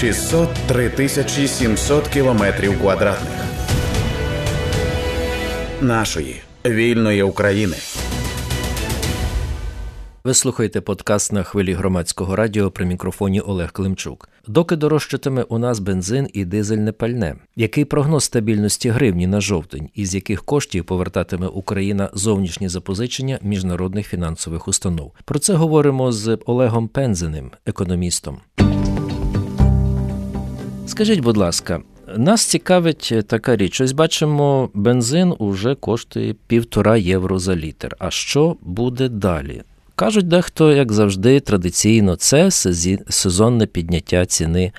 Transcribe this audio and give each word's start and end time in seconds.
603 0.00 0.90
тисячі 0.90 1.48
700 1.48 2.08
кілометрів 2.08 2.80
квадратних 2.80 3.44
нашої 5.80 6.40
вільної 6.66 7.22
України. 7.22 7.76
Ви 10.24 10.34
слухаєте 10.34 10.80
подкаст 10.80 11.32
на 11.32 11.42
хвилі 11.42 11.72
громадського 11.72 12.36
радіо 12.36 12.70
при 12.70 12.86
мікрофоні 12.86 13.40
Олег 13.40 13.72
Климчук. 13.72 14.28
Доки 14.46 14.76
дорожчатиме 14.76 15.42
у 15.42 15.58
нас 15.58 15.78
бензин 15.78 16.28
і 16.32 16.44
дизельне 16.44 16.92
пальне. 16.92 17.36
Який 17.56 17.84
прогноз 17.84 18.24
стабільності 18.24 18.88
гривні 18.90 19.26
на 19.26 19.40
жовтень, 19.40 19.88
із 19.94 20.14
яких 20.14 20.44
коштів 20.44 20.84
повертатиме 20.84 21.46
Україна 21.46 22.10
зовнішні 22.12 22.68
запозичення 22.68 23.38
міжнародних 23.42 24.06
фінансових 24.06 24.68
установ? 24.68 25.12
Про 25.24 25.38
це 25.38 25.54
говоримо 25.54 26.12
з 26.12 26.38
Олегом 26.46 26.88
Пензеним, 26.88 27.50
економістом. 27.66 28.40
Скажіть, 30.88 31.20
будь 31.20 31.36
ласка, 31.36 31.80
нас 32.16 32.44
цікавить 32.44 33.14
така 33.26 33.56
річ. 33.56 33.80
Ось 33.80 33.92
бачимо, 33.92 34.70
бензин 34.74 35.34
уже 35.38 35.74
коштує 35.74 36.34
півтора 36.46 36.96
євро 36.96 37.38
за 37.38 37.56
літр. 37.56 37.96
А 37.98 38.10
що 38.10 38.56
буде 38.62 39.08
далі? 39.08 39.62
Кажуть, 39.94 40.28
дехто, 40.28 40.72
як 40.72 40.92
завжди, 40.92 41.40
традиційно, 41.40 42.16
це 42.16 42.50
сезонне 43.08 43.66
підняття 43.66 44.26
ціни 44.26 44.72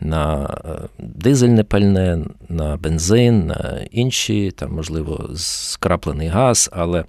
на 0.00 0.44
е, 0.64 0.88
дизельне 0.98 1.64
пальне, 1.64 2.18
на 2.48 2.76
бензин, 2.76 3.46
на 3.46 3.80
інші, 3.90 4.50
там, 4.50 4.72
можливо, 4.72 5.30
скраплений 5.36 6.28
газ, 6.28 6.70
але 6.72 7.04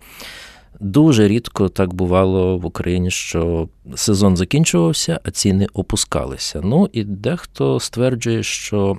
дуже 0.80 1.28
рідко 1.28 1.70
так 1.70 1.94
бувало 1.94 2.58
в 2.58 2.66
Україні, 2.66 3.12
що 3.12 3.70
сезон 3.96 4.38
закінчувався, 4.38 5.20
а 5.24 5.32
ціни 5.32 5.68
опускалися. 5.74 6.62
Ну 6.64 6.90
і 6.94 7.04
дехто 7.04 7.80
стверджує, 7.80 8.44
що 8.44 8.98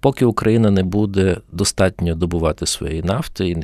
поки 0.00 0.24
Україна 0.24 0.70
не 0.70 0.82
буде 0.82 1.36
достатньо 1.52 2.14
добувати 2.14 2.66
своєї 2.66 3.02
нафти 3.02 3.48
і 3.48 3.56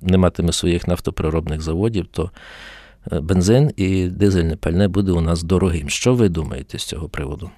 не 0.00 0.18
матиме 0.18 0.52
своїх 0.52 0.88
нафтоприробних 0.88 1.60
заводів, 1.60 2.06
то 2.06 2.30
е, 3.12 3.20
бензин 3.20 3.70
і 3.76 4.08
дизельне 4.08 4.56
пальне 4.56 4.88
буде 4.88 5.12
у 5.12 5.20
нас 5.20 5.42
дорогим. 5.42 5.88
Що 5.88 6.14
ви 6.14 6.28
думаєте 6.28 6.78
з 6.78 6.84
цього 6.84 7.08
приводу? 7.08 7.50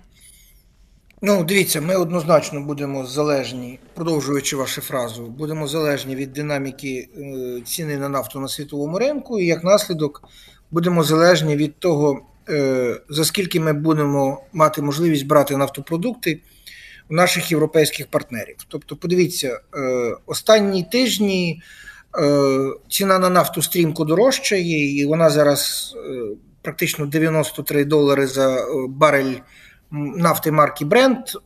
Ну, 1.23 1.45
дивіться, 1.45 1.81
ми 1.81 1.97
однозначно 1.97 2.61
будемо 2.61 3.07
залежні, 3.07 3.79
продовжуючи 3.95 4.57
вашу 4.57 4.81
фразу, 4.81 5.27
будемо 5.27 5.67
залежні 5.67 6.17
від 6.17 6.33
динаміки 6.33 7.09
е, 7.19 7.61
ціни 7.65 7.97
на 7.97 8.09
нафту 8.09 8.41
на 8.41 8.49
світовому 8.49 8.99
ринку, 8.99 9.41
і 9.41 9.47
як 9.47 9.65
наслідок 9.65 10.23
будемо 10.71 11.03
залежні 11.03 11.57
від 11.57 11.79
того, 11.79 12.21
е, 12.49 13.01
за 13.09 13.25
скільки 13.25 13.61
ми 13.61 13.73
будемо 13.73 14.43
мати 14.53 14.83
можливість 14.83 15.27
брати 15.27 15.57
нафтопродукти 15.57 16.41
у 17.11 17.15
наших 17.15 17.51
європейських 17.51 18.07
партнерів. 18.07 18.57
Тобто, 18.69 18.97
подивіться, 18.97 19.61
е, 19.75 20.17
останні 20.27 20.83
тижні 20.83 21.63
ціна 22.89 23.19
на 23.19 23.31
нафту 23.31 23.63
стрімко 23.63 24.05
дорожчає, 24.05 25.01
і 25.01 25.07
вона 25.07 25.31
зараз 25.31 25.95
практично 26.63 27.07
93 27.07 27.85
долари 27.85 28.27
за 28.27 28.67
барель 28.89 29.35
нафти 29.91 30.51
марки 30.51 30.85
Brent. 30.85 31.37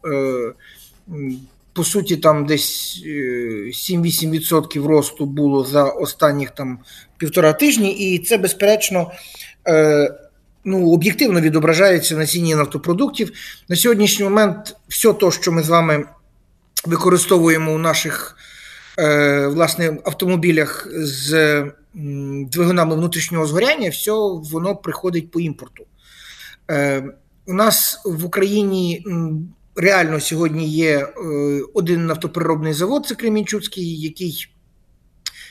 По 1.72 1.84
суті, 1.84 2.16
там 2.16 2.46
десь 2.46 3.02
7-8% 3.06 4.86
росту 4.86 5.26
було 5.26 5.64
за 5.64 5.84
останніх 5.84 6.50
там 6.50 6.78
півтора 7.16 7.52
тижні, 7.52 7.92
і 7.92 8.18
це, 8.18 8.38
безперечно, 8.38 9.10
ну, 10.64 10.90
об'єктивно 10.90 11.40
відображається 11.40 12.16
на 12.16 12.26
ціні 12.26 12.54
нафтопродуктів. 12.54 13.32
На 13.68 13.76
сьогоднішній 13.76 14.24
момент 14.24 14.76
все 14.88 15.12
те, 15.12 15.30
що 15.30 15.52
ми 15.52 15.62
з 15.62 15.68
вами 15.68 16.04
використовуємо 16.84 17.74
у 17.74 17.78
наших 17.78 18.36
е, 18.98 19.46
власне, 19.46 19.98
автомобілях 20.04 20.88
з 20.94 21.62
двигунами 22.52 22.96
внутрішнього 22.96 23.46
згоряння, 23.46 23.90
все 23.90 24.12
воно 24.52 24.76
приходить 24.76 25.30
по 25.30 25.40
імпорту. 25.40 25.86
У 27.46 27.52
нас 27.52 28.02
в 28.04 28.24
Україні. 28.24 29.04
Реально 29.76 30.20
сьогодні 30.20 30.68
є 30.68 30.98
е, 30.98 31.10
один 31.74 32.06
нафтопереробний 32.06 32.72
завод, 32.72 33.06
це 33.06 33.14
Кремінчуцький, 33.14 34.00
який 34.00 34.48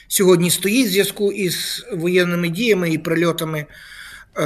сьогодні 0.08 0.50
стоїть 0.50 0.86
в 0.86 0.90
зв'язку 0.90 1.32
із 1.32 1.86
воєнними 1.92 2.48
діями 2.48 2.90
і 2.90 2.98
прильотами 2.98 3.66
Е, 4.36 4.44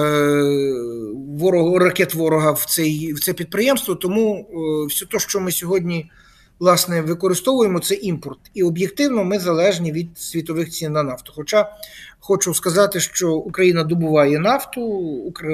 ворога, 1.38 1.78
ракет 1.78 2.14
ворога 2.14 2.52
в 2.52 2.64
цей, 2.64 3.12
в 3.12 3.20
це 3.20 3.32
підприємство. 3.32 3.94
Тому 3.94 4.48
е, 4.50 4.86
все 4.86 5.06
те, 5.06 5.18
що 5.18 5.40
ми 5.40 5.52
сьогодні 5.52 6.10
власне 6.58 7.02
використовуємо, 7.02 7.80
це 7.80 7.94
імпорт. 7.94 8.38
І 8.54 8.62
об'єктивно 8.62 9.24
ми 9.24 9.38
залежні 9.38 9.92
від 9.92 10.18
світових 10.18 10.70
цін 10.70 10.92
на 10.92 11.02
нафту. 11.02 11.32
Хоча 11.36 11.72
хочу 12.20 12.54
сказати, 12.54 13.00
що 13.00 13.32
Україна 13.32 13.84
добуває 13.84 14.38
нафту, 14.38 14.82
е, 15.42 15.46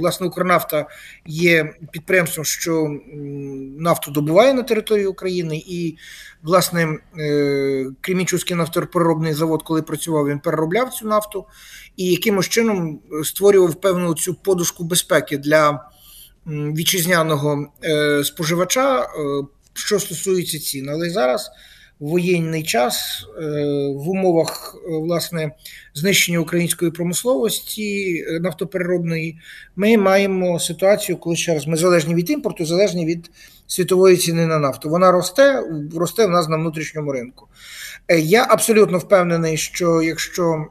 власне, 0.00 0.26
Укрнафта 0.26 0.86
є 1.26 1.74
підприємством, 1.92 2.44
що 2.44 2.98
нафту 3.78 4.10
добуває 4.10 4.54
на 4.54 4.62
території 4.62 5.06
України, 5.06 5.62
і 5.66 5.96
власне 6.42 6.98
Кремінчуський 8.00 8.56
нафтопереробний 8.56 9.32
завод, 9.34 9.62
коли 9.62 9.82
працював, 9.82 10.28
він 10.28 10.38
переробляв 10.38 10.90
цю 10.90 11.06
нафту 11.06 11.46
і 11.96 12.04
якимось 12.10 12.48
чином 12.48 13.00
створював 13.24 13.80
певну 13.80 14.14
цю 14.14 14.34
подушку 14.34 14.84
безпеки 14.84 15.38
для 15.38 15.92
вітчизняного 16.46 17.66
е, 17.84 18.24
споживача, 18.24 19.02
е, 19.02 19.06
що 19.74 20.00
стосується 20.00 20.58
цін. 20.58 20.88
Але 20.88 21.10
зараз 21.10 21.50
воєнний 22.02 22.62
час 22.62 23.26
е, 23.38 23.40
в 23.96 24.08
умовах 24.08 24.76
власне 24.88 25.50
знищення 25.94 26.38
української 26.38 26.90
промисловості 26.90 28.24
нафтопереробної 28.40 29.38
ми 29.76 29.96
маємо 29.96 30.58
ситуацію, 30.58 31.18
коли 31.18 31.36
ще 31.36 31.54
раз 31.54 31.66
ми 31.66 31.76
залежні 31.76 32.14
від 32.14 32.30
імпорту, 32.30 32.64
залежні 32.64 33.06
від 33.06 33.30
світової 33.72 34.16
ціни 34.16 34.46
на 34.46 34.58
нафту. 34.58 34.90
Вона 34.90 35.12
росте, 35.12 35.62
росте 35.96 36.26
в 36.26 36.30
нас 36.30 36.48
на 36.48 36.56
внутрішньому 36.56 37.12
ринку. 37.12 37.46
Я 38.18 38.46
абсолютно 38.48 38.98
впевнений, 38.98 39.56
що 39.56 40.02
якщо 40.02 40.66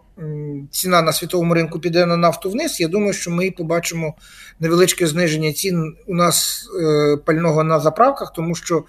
ціна 0.71 1.01
на 1.01 1.13
світовому 1.13 1.53
ринку 1.53 1.79
піде 1.79 2.05
на 2.05 2.17
нафту 2.17 2.49
вниз, 2.49 2.79
я 2.79 2.87
думаю, 2.87 3.13
що 3.13 3.31
ми 3.31 3.51
побачимо 3.51 4.13
невеличке 4.59 5.07
зниження 5.07 5.53
цін 5.53 5.95
у 6.07 6.15
нас 6.15 6.67
е, 6.81 7.17
пального 7.17 7.63
на 7.63 7.79
заправках, 7.79 8.33
тому 8.35 8.55
що 8.55 8.83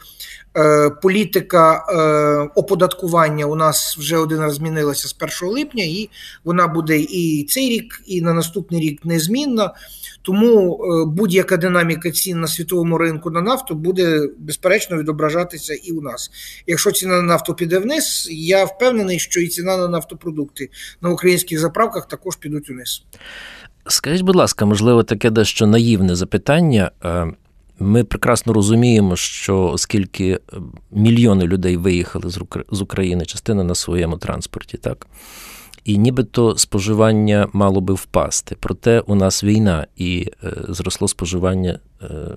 е, 0.57 0.91
політика 0.91 1.75
е, 1.89 2.51
оподаткування 2.55 3.47
у 3.47 3.55
нас 3.55 3.97
вже 3.99 4.17
один 4.17 4.39
раз 4.39 4.55
змінилася 4.55 5.09
з 5.09 5.17
1 5.43 5.55
липня, 5.55 5.85
і 5.85 6.11
вона 6.45 6.67
буде 6.67 6.99
і 6.99 7.47
цей 7.51 7.69
рік, 7.69 8.03
і 8.07 8.21
на 8.21 8.33
наступний 8.33 8.81
рік 8.81 9.05
незмінна. 9.05 9.75
Тому 10.23 10.81
будь-яка 11.07 11.57
динаміка 11.57 12.11
цін 12.11 12.41
на 12.41 12.47
світовому 12.47 12.99
ринку 12.99 13.31
на 13.31 13.41
нафту 13.41 13.75
буде 13.75 14.29
безперечно 14.39 14.99
відображатися 14.99 15.75
і 15.75 15.93
у 15.93 16.01
нас. 16.01 16.31
Якщо 16.67 16.91
ціна 16.91 17.17
на 17.17 17.23
нафту 17.23 17.55
піде 17.55 17.79
вниз, 17.79 18.29
я 18.31 18.65
впевнений, 18.65 19.19
що 19.19 19.41
і 19.41 19.49
ціна 19.49 19.77
на 19.77 19.89
нафтопродукти 19.89 20.71
на 21.01 21.11
українських 21.11 21.59
заправках 21.59 22.09
також 22.09 22.37
підуть 22.37 22.71
униз. 22.71 23.03
Скажіть, 23.87 24.23
будь 24.23 24.37
ласка, 24.37 24.65
можливо, 24.67 25.03
таке 25.03 25.31
дещо 25.31 25.67
наївне 25.67 26.17
запитання. 26.17 26.91
Е, 27.05 27.33
ми 27.79 28.05
прекрасно 28.05 28.53
розуміємо, 28.53 29.17
що 29.17 29.63
оскільки 29.65 30.29
е, 30.29 30.39
мільйони 30.91 31.45
людей 31.45 31.77
виїхали 31.77 32.31
з 32.71 32.81
України, 32.83 33.25
частина 33.25 33.65
на 33.65 33.75
своєму 33.75 34.17
транспорті, 34.17 34.79
так? 34.79 35.07
І 35.85 35.99
нібито 35.99 36.59
споживання 36.59 37.49
мало 37.53 37.81
би 37.81 37.95
впасти. 37.95 38.57
Проте 38.61 39.01
у 39.01 39.15
нас 39.15 39.45
війна 39.45 39.87
і 39.97 40.29
е, 40.45 40.53
зросло 40.69 41.09
споживання 41.09 41.79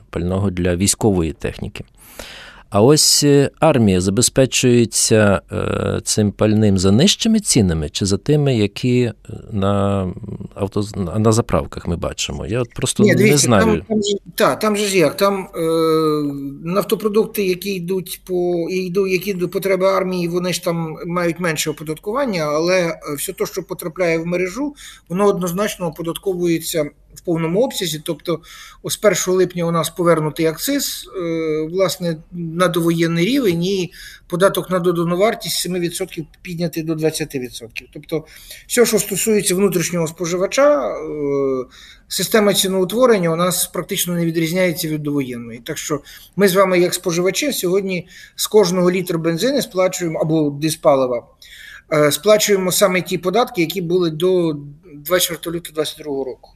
пального 0.10 0.50
для 0.52 0.76
військової 0.76 1.34
техніки. 1.34 1.84
А 2.76 2.82
ось 2.82 3.24
е, 3.24 3.52
армія 3.60 4.02
забезпечується 4.02 5.42
е, 5.52 6.02
цим 6.04 6.32
пальним 6.32 6.78
за 6.78 6.92
нижчими 6.92 7.40
цінами 7.40 7.90
чи 7.90 8.06
за 8.06 8.18
тими, 8.18 8.58
які 8.58 9.02
е, 9.02 9.14
на 9.52 10.08
авто 10.56 10.84
на 11.18 11.32
заправках 11.32 11.88
ми 11.88 11.96
бачимо. 11.96 12.46
Я 12.46 12.62
от 12.62 12.74
просто 12.74 13.04
Ні, 13.04 13.16
дивіться, 13.16 13.34
не 13.34 13.38
знаю. 13.38 13.66
Там, 13.66 13.82
там, 13.88 14.00
та, 14.36 14.56
там 14.56 14.78
же 14.78 14.86
ж 14.86 14.98
як, 14.98 15.18
там 15.18 15.48
е, 15.56 15.60
нафтопродукти, 16.64 17.46
які 17.46 17.74
йдуть 17.74 18.22
по 18.28 18.68
йдуть, 18.70 19.12
які 19.12 19.34
до 19.34 19.50
потреби 19.50 19.86
армії, 19.86 20.28
вони 20.28 20.54
ж 20.54 20.64
там 20.64 20.98
мають 21.06 21.40
менше 21.40 21.70
оподаткування, 21.70 22.44
але 22.44 23.00
все 23.18 23.34
те, 23.34 23.46
що 23.46 23.64
потрапляє 23.64 24.18
в 24.18 24.26
мережу, 24.26 24.76
воно 25.10 25.26
однозначно 25.26 25.88
оподатковується 25.88 26.90
в 27.16 27.22
повному 27.22 27.62
обсязі. 27.62 28.02
Тобто, 28.06 28.40
з 28.84 29.00
1 29.04 29.18
липня 29.28 29.66
у 29.66 29.72
нас 29.72 29.90
повернутий 29.90 30.46
акциз 30.46 31.10
власне 31.72 32.18
на 32.32 32.68
довоєнний 32.68 33.26
рівень 33.26 33.64
і 33.64 33.94
податок 34.28 34.70
на 34.70 34.80
додану 34.80 35.18
вартість 35.18 35.70
7% 35.70 36.26
піднятий 36.42 36.84
до 36.84 36.94
20%. 36.94 37.70
Тобто, 37.94 38.26
все, 38.68 38.86
що 38.86 39.00
стосується 39.00 39.56
внутрішнього 39.56 40.08
споживача, 40.08 40.96
система 42.08 42.54
ціноутворення 42.54 43.30
у 43.30 43.36
нас 43.36 43.68
практично 43.68 44.14
не 44.14 44.26
відрізняється 44.26 44.88
від 44.88 45.04
довоєнної. 45.04 45.60
Так 45.60 45.78
що 45.78 46.02
ми 46.36 46.48
з 46.48 46.56
вами, 46.56 46.80
як 46.80 46.94
споживачі, 46.94 47.54
сьогодні 47.54 48.08
з 48.36 48.48
кожного 48.48 48.92
літра 48.92 49.18
бензину 49.18 49.62
сплачуємо 49.62 50.20
або 50.20 50.50
диспалива, 50.50 51.28
е, 51.94 52.12
сплачуємо 52.12 52.72
саме 52.72 53.02
ті 53.02 53.18
податки, 53.18 53.62
які 53.62 53.82
були 53.82 54.10
до 54.10 54.58
24 54.96 55.56
лютого 55.56 55.74
2022 55.74 56.24
року. 56.24 56.55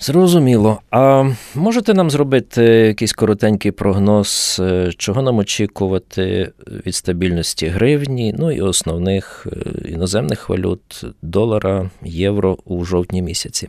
Зрозуміло. 0.00 0.80
А 0.90 1.30
можете 1.54 1.94
нам 1.94 2.10
зробити 2.10 2.62
якийсь 2.64 3.12
коротенький 3.12 3.70
прогноз, 3.72 4.56
е, 4.60 4.92
чого 4.96 5.22
нам 5.22 5.38
очікувати 5.38 6.52
від 6.86 6.94
стабільності 6.94 7.66
гривні, 7.66 8.34
ну 8.38 8.52
і 8.52 8.60
основних 8.60 9.46
е, 9.52 9.88
іноземних 9.88 10.48
валют, 10.48 11.04
долара, 11.22 11.90
євро 12.02 12.58
у 12.64 12.84
жовтні 12.84 13.22
місяці? 13.22 13.68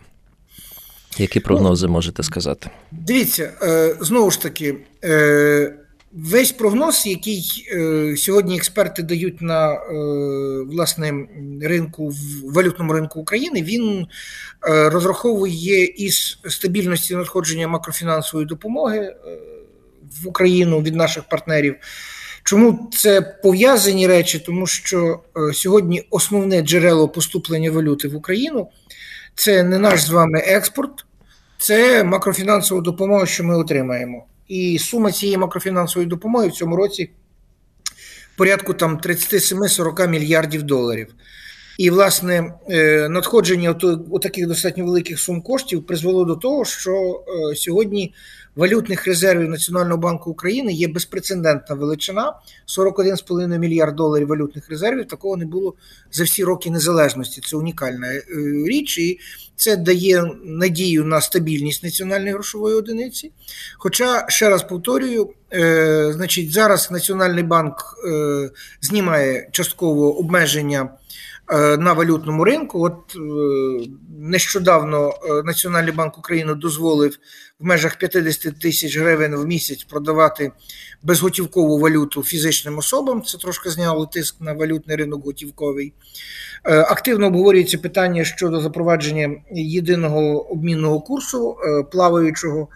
Які 1.18 1.40
прогнози 1.40 1.88
ну, 1.88 1.94
можете 1.94 2.24
сказати? 2.24 2.70
Дивіться, 2.92 3.52
е, 3.62 3.96
знову 4.02 4.32
ж 4.32 4.42
таки, 4.42 4.76
весь 6.12 6.52
прогноз, 6.52 7.06
який 7.06 7.68
е, 7.72 8.16
сьогодні 8.18 8.58
експерти 8.58 9.04
дають 9.04 9.42
на 9.42 9.80
власне 10.64 11.14
ринку 11.62 12.10
в 12.10 12.54
валютному 12.54 12.94
ринку 12.94 13.20
України, 13.20 13.64
він 13.64 14.08
розраховує 14.62 15.86
із 15.86 16.40
стабільності 16.48 17.16
надходження 17.16 17.68
макрофінансової 17.68 18.48
допомоги 18.48 19.16
в 20.24 20.28
Україну 20.28 20.82
від 20.82 20.96
наших 20.96 21.24
партнерів. 21.24 21.76
Чому 22.44 22.90
це 22.94 23.22
пов'язані 23.22 24.08
речі? 24.08 24.40
Тому 24.40 24.68
що 24.68 25.20
сьогодні 25.54 26.08
основне 26.10 26.62
джерело 26.62 27.10
поступлення 27.10 27.72
валюти 27.72 28.08
в 28.08 28.16
Україну 28.16 28.70
це 29.36 29.64
не 29.64 29.80
наш 29.80 30.02
з 30.02 30.10
вами 30.10 30.40
експорт, 30.40 31.06
це 31.58 32.04
макрофінансова 32.04 32.82
допомога, 32.82 33.26
що 33.26 33.44
ми 33.44 33.58
отримаємо. 33.58 34.26
І 34.50 34.80
сума 34.80 35.12
цієї 35.12 35.38
макрофінансової 35.38 36.10
допомоги 36.10 36.48
в 36.48 36.52
цьому 36.52 36.76
році 36.76 37.10
порядку 38.38 38.74
там 38.74 38.98
37-40 38.98 40.08
мільярдів 40.08 40.64
доларів. 40.64 41.16
І, 41.78 41.90
власне, 41.90 42.54
е, 42.70 43.10
надходження 43.10 43.76
у 44.10 44.20
таких 44.20 44.48
достатньо 44.48 44.86
великих 44.86 45.20
сум 45.20 45.42
коштів 45.42 45.86
призвело 45.86 46.26
до 46.26 46.36
того, 46.36 46.66
що 46.66 47.24
е, 47.52 47.56
сьогодні 47.56 48.14
валютних 48.60 49.08
резервів 49.08 49.50
Національного 49.50 49.98
банку 49.98 50.32
України 50.32 50.74
є 50.74 50.88
безпрецедентна 50.88 51.76
величина 51.76 52.34
41,5 52.68 53.58
мільярд 53.58 53.96
доларів 53.96 54.28
валютних 54.28 54.70
резервів. 54.70 55.08
Такого 55.08 55.38
не 55.38 55.46
було 55.46 55.74
за 56.12 56.24
всі 56.24 56.44
роки 56.44 56.72
незалежності. 56.72 57.42
Це 57.42 57.58
унікальна 57.58 58.08
е, 58.08 58.24
річ, 58.68 58.98
і 58.98 59.20
це 59.56 59.78
дає 59.78 60.24
надію 60.44 61.06
на 61.06 61.22
стабільність 61.22 61.84
національної 61.84 62.34
грошової 62.34 62.76
одиниці. 62.76 63.32
Хоча, 63.78 64.26
ще 64.30 64.50
раз 64.50 64.64
повторюю, 64.64 65.30
е, 65.54 66.14
значить, 66.14 66.52
зараз 66.52 66.92
Національний 66.92 67.44
банк 67.44 67.96
е, 68.08 68.50
знімає 68.82 69.50
частково 69.52 70.20
обмеження. 70.20 70.90
Е, 71.52 71.78
на 71.78 71.94
валютному 71.94 72.44
ринку. 72.44 72.86
От 72.86 73.16
е, 73.16 73.20
нещодавно 74.20 75.10
е, 75.10 75.44
Національний 75.44 75.94
банк 75.94 76.18
України 76.18 76.54
дозволив 76.54 77.18
в 77.60 77.66
межах 77.66 77.98
50 77.98 78.60
тисяч 78.60 78.98
гривень 78.98 79.36
в 79.36 79.46
місяць 79.46 79.84
продавати 79.84 80.52
безготівкову 81.04 81.80
валюту 81.80 82.24
фізичним 82.24 82.78
особам. 82.78 83.24
Це 83.24 83.38
трошки 83.38 83.70
зняло 83.70 84.06
тиск 84.06 84.42
на 84.42 84.54
валютний 84.54 84.98
ринок 84.98 85.26
готівковий. 85.26 85.94
Активно 86.64 87.28
обговорюється 87.28 87.78
питання 87.78 88.24
щодо 88.24 88.62
запровадження 88.62 89.32
єдиного 89.52 90.52
обмінного 90.52 91.02
курсу 91.02 91.58
плаваючого. 91.92 92.68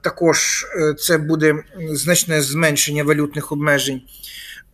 Також 0.00 0.66
це 0.98 1.18
буде 1.18 1.64
значне 1.90 2.42
зменшення 2.42 3.04
валютних 3.04 3.52
обмежень. 3.52 4.02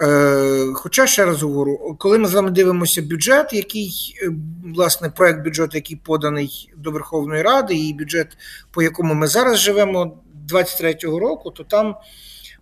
Е, 0.03 0.73
хоча 0.75 1.07
ще 1.07 1.25
раз 1.25 1.43
говорю, 1.43 1.97
коли 1.99 2.19
ми 2.19 2.29
з 2.29 2.35
вами 2.35 2.51
дивимося 2.51 3.03
бюджет, 3.03 3.53
який 3.53 4.15
е, 4.23 4.31
власне 4.75 5.11
проект 5.11 5.45
бюджету, 5.45 5.71
який 5.75 5.97
поданий 5.97 6.73
до 6.77 6.91
Верховної 6.91 7.43
Ради, 7.43 7.75
і 7.75 7.95
бюджет, 7.95 8.37
по 8.71 8.83
якому 8.83 9.15
ми 9.15 9.27
зараз 9.27 9.59
живемо 9.59 10.19
23-го 10.53 11.19
року, 11.19 11.51
то 11.51 11.65
там 11.65 11.97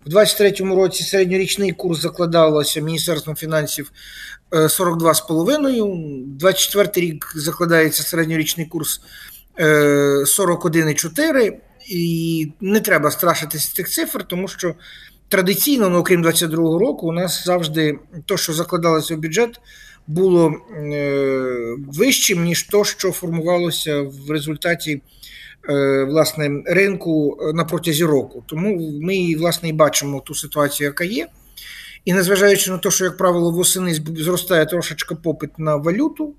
в 0.06 0.08
23-му 0.08 0.76
році 0.76 1.04
середньорічний 1.04 1.72
курс 1.72 2.00
закладалося 2.00 2.80
Міністерством 2.80 3.36
фінансів 3.36 3.92
42,5. 4.50 6.22
24 6.26 7.06
рік 7.06 7.32
закладається 7.34 8.02
середньорічний 8.02 8.66
курс 8.66 9.00
41,4. 9.58 11.52
І 11.88 12.52
не 12.60 12.80
треба 12.80 13.10
страшитися 13.10 13.72
цих 13.74 13.88
цифр, 13.88 14.24
тому 14.24 14.48
що 14.48 14.74
традиційно, 15.32 15.88
ну 15.88 15.98
окрім 15.98 16.24
22-го 16.24 16.78
року, 16.78 17.08
у 17.08 17.12
нас 17.12 17.44
завжди 17.44 17.98
то, 18.26 18.36
що 18.36 18.52
закладалося 18.52 19.16
в 19.16 19.18
бюджет, 19.18 19.60
було 20.06 20.54
е, 20.76 21.76
вищим, 21.88 22.44
ніж 22.44 22.62
то, 22.62 22.84
що 22.84 23.12
формувалося 23.12 24.00
в 24.00 24.30
результаті 24.30 25.02
е, 25.68 26.04
власне, 26.04 26.62
ринку 26.66 27.38
на 27.54 27.64
протязі 27.64 28.04
року. 28.04 28.44
Тому 28.46 28.98
ми 29.02 29.36
власне 29.36 29.68
і 29.68 29.72
бачимо 29.72 30.22
ту 30.26 30.34
ситуацію, 30.34 30.86
яка 30.86 31.04
є. 31.04 31.26
І 32.04 32.12
незважаючи 32.12 32.70
на 32.70 32.78
те, 32.78 32.90
що, 32.90 33.04
як 33.04 33.16
правило, 33.16 33.50
восени 33.50 33.94
зростає 34.16 34.66
трошечки 34.66 35.14
попит 35.14 35.58
на 35.58 35.76
валюту 35.76 36.34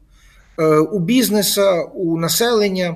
е, 0.59 0.65
у 0.77 0.99
бізнеса, 0.99 1.81
у 1.81 2.19
населення. 2.19 2.95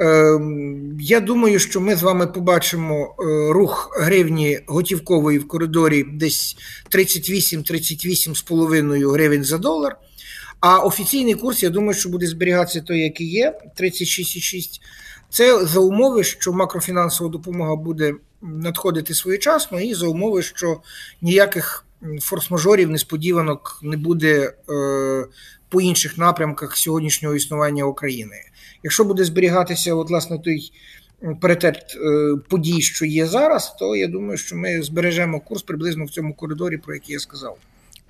Ем, 0.00 0.96
я 1.00 1.20
думаю, 1.20 1.58
що 1.58 1.80
ми 1.80 1.96
з 1.96 2.02
вами 2.02 2.26
побачимо 2.26 3.16
е, 3.18 3.22
рух 3.52 3.96
гривні 4.00 4.60
готівкової 4.66 5.38
в 5.38 5.48
коридорі 5.48 6.02
десь 6.02 6.56
38-38,5 6.90 9.10
гривень 9.10 9.44
за 9.44 9.58
долар. 9.58 9.96
А 10.60 10.78
офіційний 10.78 11.34
курс, 11.34 11.62
я 11.62 11.70
думаю, 11.70 11.94
що 11.94 12.08
буде 12.08 12.26
зберігатися 12.26 12.80
той, 12.80 13.00
який 13.00 13.30
є, 13.30 13.58
36,6. 13.80 14.80
Це 15.30 15.66
за 15.66 15.80
умови, 15.80 16.24
що 16.24 16.52
макрофінансова 16.52 17.30
допомога 17.30 17.76
буде 17.76 18.14
надходити 18.42 19.14
своєчасно, 19.14 19.80
і 19.80 19.94
за 19.94 20.06
умови, 20.06 20.42
що 20.42 20.80
ніяких 21.22 21.86
форс-мажорів, 22.02 22.86
несподіванок 22.86 23.80
не 23.82 23.96
буде 23.96 24.52
е, 24.70 25.26
по 25.68 25.80
інших 25.80 26.18
напрямках 26.18 26.76
сьогоднішнього 26.76 27.34
існування 27.34 27.84
України. 27.84 28.36
Якщо 28.82 29.04
буде 29.04 29.24
зберігатися, 29.24 29.94
от, 29.94 30.10
власне, 30.10 30.38
той 30.38 30.72
паритет 31.40 31.96
е, 31.96 32.36
подій, 32.48 32.80
що 32.80 33.06
є 33.06 33.26
зараз, 33.26 33.76
то 33.78 33.96
я 33.96 34.06
думаю, 34.06 34.38
що 34.38 34.56
ми 34.56 34.82
збережемо 34.82 35.40
курс 35.40 35.62
приблизно 35.62 36.04
в 36.04 36.10
цьому 36.10 36.34
коридорі, 36.34 36.76
про 36.76 36.94
який 36.94 37.12
я 37.12 37.18
сказав. 37.18 37.56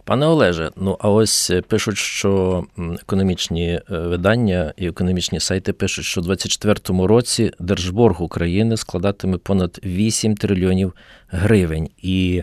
Пане 0.05 0.27
Олеже, 0.27 0.71
ну 0.77 0.97
а 1.01 1.11
ось 1.11 1.53
пишуть, 1.69 1.97
що 1.97 2.65
економічні 3.03 3.69
е, 3.69 3.83
видання 3.99 4.73
і 4.77 4.87
економічні 4.87 5.41
сайти 5.41 5.73
пишуть, 5.73 6.05
що 6.05 6.21
у 6.21 6.25
2024 6.25 7.07
році 7.07 7.53
держборг 7.59 8.23
України 8.23 8.77
складатиме 8.77 9.39
понад 9.39 9.81
8 9.85 10.35
трильйонів 10.35 10.93
гривень. 11.29 11.89
І 12.03 12.43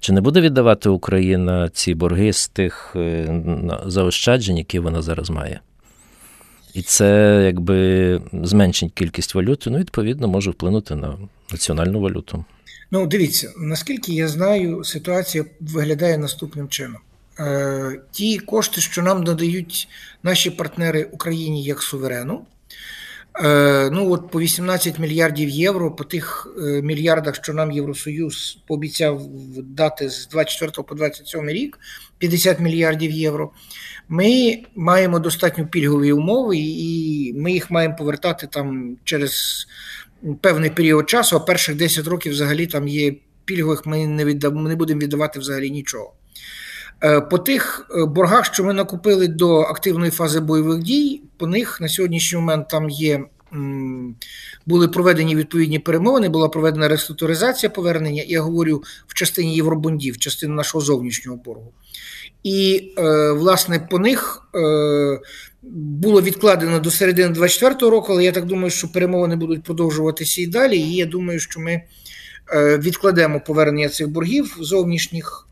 чи 0.00 0.12
не 0.12 0.20
буде 0.20 0.40
віддавати 0.40 0.88
Україна 0.88 1.68
ці 1.68 1.94
борги 1.94 2.32
з 2.32 2.48
тих 2.48 2.92
е, 2.96 3.42
заощаджень, 3.86 4.58
які 4.58 4.78
вона 4.78 5.02
зараз 5.02 5.30
має? 5.30 5.60
І 6.76 6.82
це 6.82 7.42
якби 7.44 8.20
зменшить 8.32 8.92
кількість 8.92 9.34
валюти, 9.34 9.70
ну, 9.70 9.78
відповідно, 9.78 10.28
може 10.28 10.50
вплинути 10.50 10.94
на 10.94 11.18
національну 11.52 12.00
валюту. 12.00 12.44
Ну, 12.90 13.06
дивіться, 13.06 13.52
наскільки 13.56 14.12
я 14.12 14.28
знаю, 14.28 14.84
ситуація 14.84 15.44
виглядає 15.60 16.18
наступним 16.18 16.68
чином. 16.68 17.00
Е, 17.38 18.00
Ті 18.10 18.38
кошти, 18.38 18.80
що 18.80 19.02
нам 19.02 19.24
надають 19.24 19.88
наші 20.22 20.50
партнери 20.50 21.04
Україні 21.04 21.64
як 21.64 21.82
суверену, 21.82 22.40
ну 23.90 24.12
от 24.12 24.30
по 24.30 24.40
18 24.40 24.98
мільярдів 24.98 25.48
євро, 25.48 25.90
по 25.90 26.04
тих 26.04 26.48
е, 26.58 26.82
мільярдах, 26.82 27.34
що 27.34 27.52
нам 27.52 27.72
Євросоюз 27.72 28.58
пообіцяв 28.66 29.22
дати 29.58 30.10
з 30.10 30.28
24 30.28 30.72
по 30.88 30.94
27 30.94 31.48
рік, 31.48 31.78
50 32.18 32.60
мільярдів 32.60 33.10
євро. 33.10 33.50
Ми 34.08 34.58
маємо 34.76 35.18
достатньо 35.18 35.66
пільгові 35.66 36.12
умови, 36.12 36.56
і 36.58 37.32
ми 37.36 37.52
їх 37.52 37.70
маємо 37.70 37.96
повертати 37.96 38.46
там 38.46 38.96
через 39.04 39.66
певний 40.40 40.70
період 40.70 41.10
часу. 41.10 41.36
А 41.36 41.40
перших 41.40 41.76
10 41.76 42.06
років 42.06 42.32
взагалі 42.32 42.66
там 42.66 42.88
є 42.88 43.14
пільгових. 43.44 43.86
Ми 43.86 44.06
не 44.06 44.24
віддав, 44.24 44.54
не 44.54 44.76
будемо 44.76 45.00
віддавати 45.00 45.38
взагалі 45.38 45.70
нічого. 45.70 46.12
Е, 47.04 47.20
по 47.20 47.38
тих 47.38 47.86
е, 47.90 48.04
боргах, 48.04 48.44
що 48.44 48.64
ми 48.64 48.72
накупили 48.72 49.28
до 49.28 49.60
активної 49.60 50.10
фази 50.10 50.40
бойових 50.40 50.82
дій, 50.82 51.22
по 51.36 51.46
них 51.46 51.80
на 51.80 51.88
сьогоднішній 51.88 52.38
момент 52.38 52.68
там 52.68 52.90
є. 52.90 53.24
Були 54.66 54.88
проведені 54.88 55.36
відповідні 55.36 55.78
перемовини, 55.78 56.28
була 56.28 56.48
проведена 56.48 56.88
реструктуризація 56.88 57.70
повернення. 57.70 58.22
Я 58.26 58.40
говорю 58.40 58.82
в 59.06 59.14
частині 59.14 59.56
євробондів, 59.56 60.14
в 60.14 60.18
частині 60.18 60.52
нашого 60.52 60.84
зовнішнього 60.84 61.38
боргу. 61.44 61.72
І, 62.42 62.92
е, 62.98 63.32
власне, 63.32 63.88
по 63.90 63.98
них 63.98 64.42
було 65.72 66.22
відкладено 66.22 66.78
до 66.78 66.90
середини 66.90 67.28
2024 67.28 67.90
року, 67.90 68.06
але 68.12 68.24
я 68.24 68.32
так 68.32 68.44
думаю, 68.44 68.70
що 68.70 68.92
перемовини 68.92 69.36
будуть 69.36 69.62
продовжуватися 69.62 70.42
і 70.42 70.46
далі. 70.46 70.78
І 70.78 70.94
я 70.94 71.06
думаю, 71.06 71.40
що 71.40 71.60
ми 71.60 71.82
відкладемо 72.78 73.40
повернення 73.40 73.88
цих 73.88 74.08
боргів 74.08 74.56
зовнішніх 74.60 75.48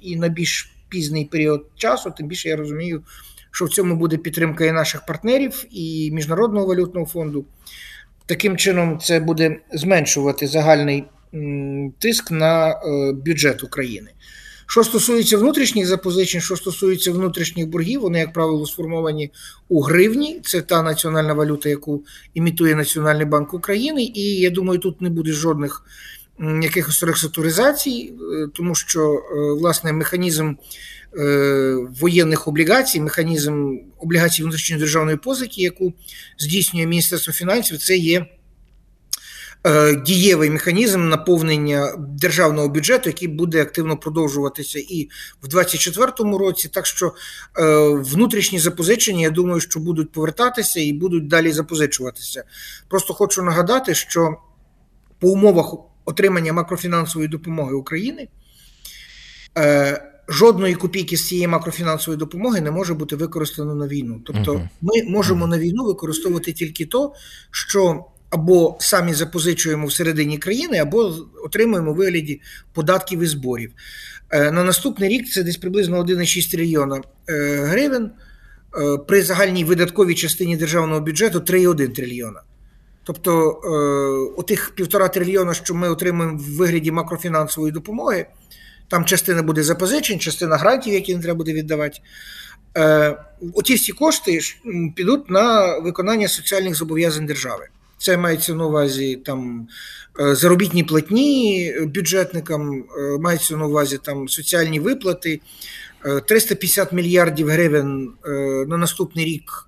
і 0.00 0.16
на 0.16 0.28
більш 0.28 0.73
пізний 0.88 1.24
період 1.24 1.66
часу, 1.76 2.12
тим 2.16 2.28
більше 2.28 2.48
я 2.48 2.56
розумію, 2.56 3.02
що 3.50 3.64
в 3.64 3.68
цьому 3.68 3.96
буде 3.96 4.16
підтримка 4.16 4.64
і 4.64 4.72
наших 4.72 5.06
партнерів, 5.06 5.64
і 5.70 6.10
Міжнародного 6.12 6.66
валютного 6.66 7.06
фонду. 7.06 7.44
Таким 8.26 8.56
чином, 8.56 8.98
це 8.98 9.20
буде 9.20 9.56
зменшувати 9.72 10.46
загальний 10.46 11.04
тиск 11.98 12.30
на 12.30 12.70
е, 12.70 13.12
бюджет 13.12 13.64
України. 13.64 14.10
Що 14.66 14.84
стосується 14.84 15.38
внутрішніх 15.38 15.86
запозичень, 15.86 16.40
що 16.40 16.56
стосується 16.56 17.12
внутрішніх 17.12 17.68
боргів, 17.68 18.00
вони, 18.00 18.18
як 18.18 18.32
правило, 18.32 18.66
сформовані 18.66 19.30
у 19.68 19.80
гривні. 19.80 20.40
Це 20.44 20.62
та 20.62 20.82
національна 20.82 21.32
валюта, 21.32 21.68
яку 21.68 22.04
імітує 22.34 22.74
Національний 22.74 23.26
банк 23.26 23.54
України. 23.54 24.02
І 24.14 24.22
я 24.22 24.50
думаю, 24.50 24.78
тут 24.78 25.00
не 25.00 25.10
буде 25.10 25.32
жодних 25.32 25.82
якихось 26.38 27.02
реструктуризацій, 27.02 28.12
е, 28.12 28.48
тому 28.54 28.74
що 28.74 29.12
е, 29.14 29.52
власне 29.60 29.92
механізм 29.92 30.52
е, 31.18 31.76
воєнних 32.00 32.48
облігацій, 32.48 33.00
механізм 33.00 33.76
облігацій 33.98 34.42
внутрішньої 34.42 34.80
державної 34.80 35.16
позики, 35.16 35.62
яку 35.62 35.92
здійснює 36.38 36.86
Міністерство 36.86 37.32
фінансів, 37.32 37.78
це 37.78 37.96
є. 37.96 38.26
Дієвий 40.06 40.50
механізм 40.50 41.08
наповнення 41.08 41.94
державного 41.98 42.68
бюджету, 42.68 43.08
який 43.08 43.28
буде 43.28 43.62
активно 43.62 43.96
продовжуватися 43.96 44.78
і 44.78 45.08
в 45.42 45.48
2024 45.48 46.38
році. 46.38 46.68
Так 46.68 46.86
що 46.86 47.14
внутрішні 47.94 48.58
запозичення, 48.58 49.20
я 49.20 49.30
думаю, 49.30 49.60
що 49.60 49.80
будуть 49.80 50.12
повертатися 50.12 50.80
і 50.80 50.92
будуть 50.92 51.28
далі 51.28 51.52
запозичуватися. 51.52 52.44
Просто 52.88 53.14
хочу 53.14 53.42
нагадати, 53.42 53.94
що 53.94 54.36
по 55.18 55.28
умовах 55.28 55.74
отримання 56.04 56.52
макрофінансової 56.52 57.28
допомоги 57.28 57.74
України. 57.74 58.28
Е, 59.58 60.10
жодної 60.28 60.74
копійки 60.74 61.16
з 61.16 61.26
цієї 61.26 61.46
макрофінансової 61.46 62.18
допомоги 62.18 62.60
не 62.60 62.70
може 62.70 62.94
бути 62.94 63.16
використано 63.16 63.74
на 63.74 63.86
війну. 63.86 64.20
Тобто, 64.24 64.68
ми 64.80 65.02
можемо 65.06 65.46
на 65.46 65.58
війну 65.58 65.84
використовувати 65.84 66.52
тільки 66.52 66.86
то, 66.86 67.12
що 67.50 68.04
або 68.30 68.76
самі 68.80 69.14
запозичуємо 69.14 69.86
всередині 69.86 70.38
країни, 70.38 70.78
або 70.78 71.14
отримуємо 71.44 71.90
у 71.90 71.94
вигляді 71.94 72.40
податків 72.72 73.20
і 73.20 73.26
зборів. 73.26 73.72
Е, 74.30 74.50
на 74.50 74.64
наступний 74.64 75.08
рік 75.08 75.28
це 75.28 75.42
десь 75.42 75.56
приблизно 75.56 76.02
1,6 76.02 76.50
трильйона 76.50 77.00
е, 77.28 77.56
гривень. 77.64 78.10
При 79.08 79.22
загальній 79.22 79.64
видатковій 79.64 80.14
частині 80.14 80.56
державного 80.56 81.00
бюджету 81.00 81.38
3,1 81.38 81.94
трильйона. 81.94 82.42
Тобто 83.04 83.60
е, 83.64 84.40
отих 84.40 84.72
півтора 84.74 85.08
трильйона, 85.08 85.54
що 85.54 85.74
ми 85.74 85.88
отримуємо 85.88 86.38
в 86.38 86.56
вигляді 86.56 86.90
макрофінансової 86.90 87.72
допомоги, 87.72 88.26
там 88.88 89.04
частина 89.04 89.42
буде 89.42 89.62
запозичень, 89.62 90.20
частина 90.20 90.56
грантів, 90.56 90.94
які 90.94 91.16
не 91.16 91.22
треба 91.22 91.36
буде 91.36 91.52
віддавати. 91.52 91.98
Е, 92.76 93.16
оті 93.54 93.74
всі 93.74 93.92
кошти 93.92 94.40
підуть 94.96 95.30
на 95.30 95.78
виконання 95.78 96.28
соціальних 96.28 96.74
зобов'язань 96.74 97.26
держави. 97.26 97.68
Це 97.98 98.16
мається 98.16 98.54
на 98.54 98.66
увазі 98.66 99.16
там 99.16 99.68
е, 100.20 100.34
заробітні 100.34 100.84
платні 100.84 101.74
бюджетникам, 101.94 102.84
мається 103.20 103.56
на 103.56 103.66
увазі 103.66 103.98
там 104.02 104.28
соціальні 104.28 104.80
виплати, 104.80 105.40
350 106.28 106.92
мільярдів 106.92 107.48
гривень 107.48 108.12
на 108.66 108.76
наступний 108.76 109.24
рік 109.24 109.66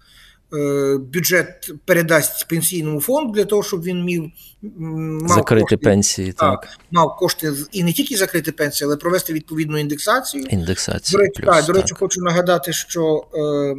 бюджет 0.99 1.71
передасть 1.85 2.49
пенсійному 2.49 3.00
фонду 3.00 3.33
для 3.33 3.45
того, 3.45 3.62
щоб 3.62 3.83
він 3.83 4.05
міг 4.05 4.23
мав 4.62 5.29
закрити 5.29 5.62
кошти, 5.62 5.76
пенсії, 5.76 6.33
так. 6.33 6.61
так 6.61 6.79
мав 6.91 7.17
кошти 7.17 7.53
і 7.73 7.85
не 7.85 7.93
тільки 7.93 8.17
закрити 8.17 8.53
пенсії, 8.53 8.87
але 8.87 8.97
провести 8.97 9.33
відповідну 9.33 9.79
індексацію. 9.79 10.45
Індексацію. 10.45 11.19
До 11.19 11.25
речі, 11.25 11.43
плюс, 11.43 11.57
так, 11.57 11.67
до 11.67 11.73
речі, 11.73 11.95
хочу 11.95 12.21
нагадати, 12.21 12.73
що 12.73 13.26
е, 13.35 13.76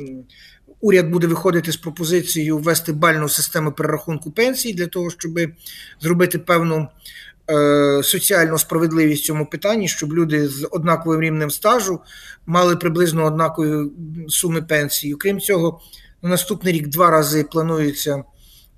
уряд 0.82 1.10
буде 1.10 1.28
виходити 1.28 1.72
з 1.72 1.78
пропозицією 1.78 2.58
ввести 2.58 2.94
бальну 2.94 3.30
систему 3.30 3.72
перерахунку 3.72 4.32
пенсій 4.32 4.74
для 4.74 4.88
того, 4.88 5.10
щоб 5.10 5.40
зробити 6.02 6.40
певну. 6.40 6.88
Е, 7.50 8.04
соціальну 8.04 8.58
справедливість 8.58 9.24
в 9.24 9.26
цьому 9.26 9.46
питанні, 9.46 9.88
щоб 9.88 10.14
люди 10.14 10.48
з 10.48 10.68
однаковим 10.72 11.22
рівнем 11.22 11.52
стажу 11.52 12.00
мали 12.46 12.76
приблизно 12.76 13.26
однакові 13.26 13.92
суми 14.28 14.62
пенсії. 14.62 15.16
Крім 15.16 15.40
цього, 15.40 15.82
на 16.22 16.30
наступний 16.30 16.74
рік 16.74 16.88
два 16.88 17.12
рази 17.12 17.44
планується 17.44 18.24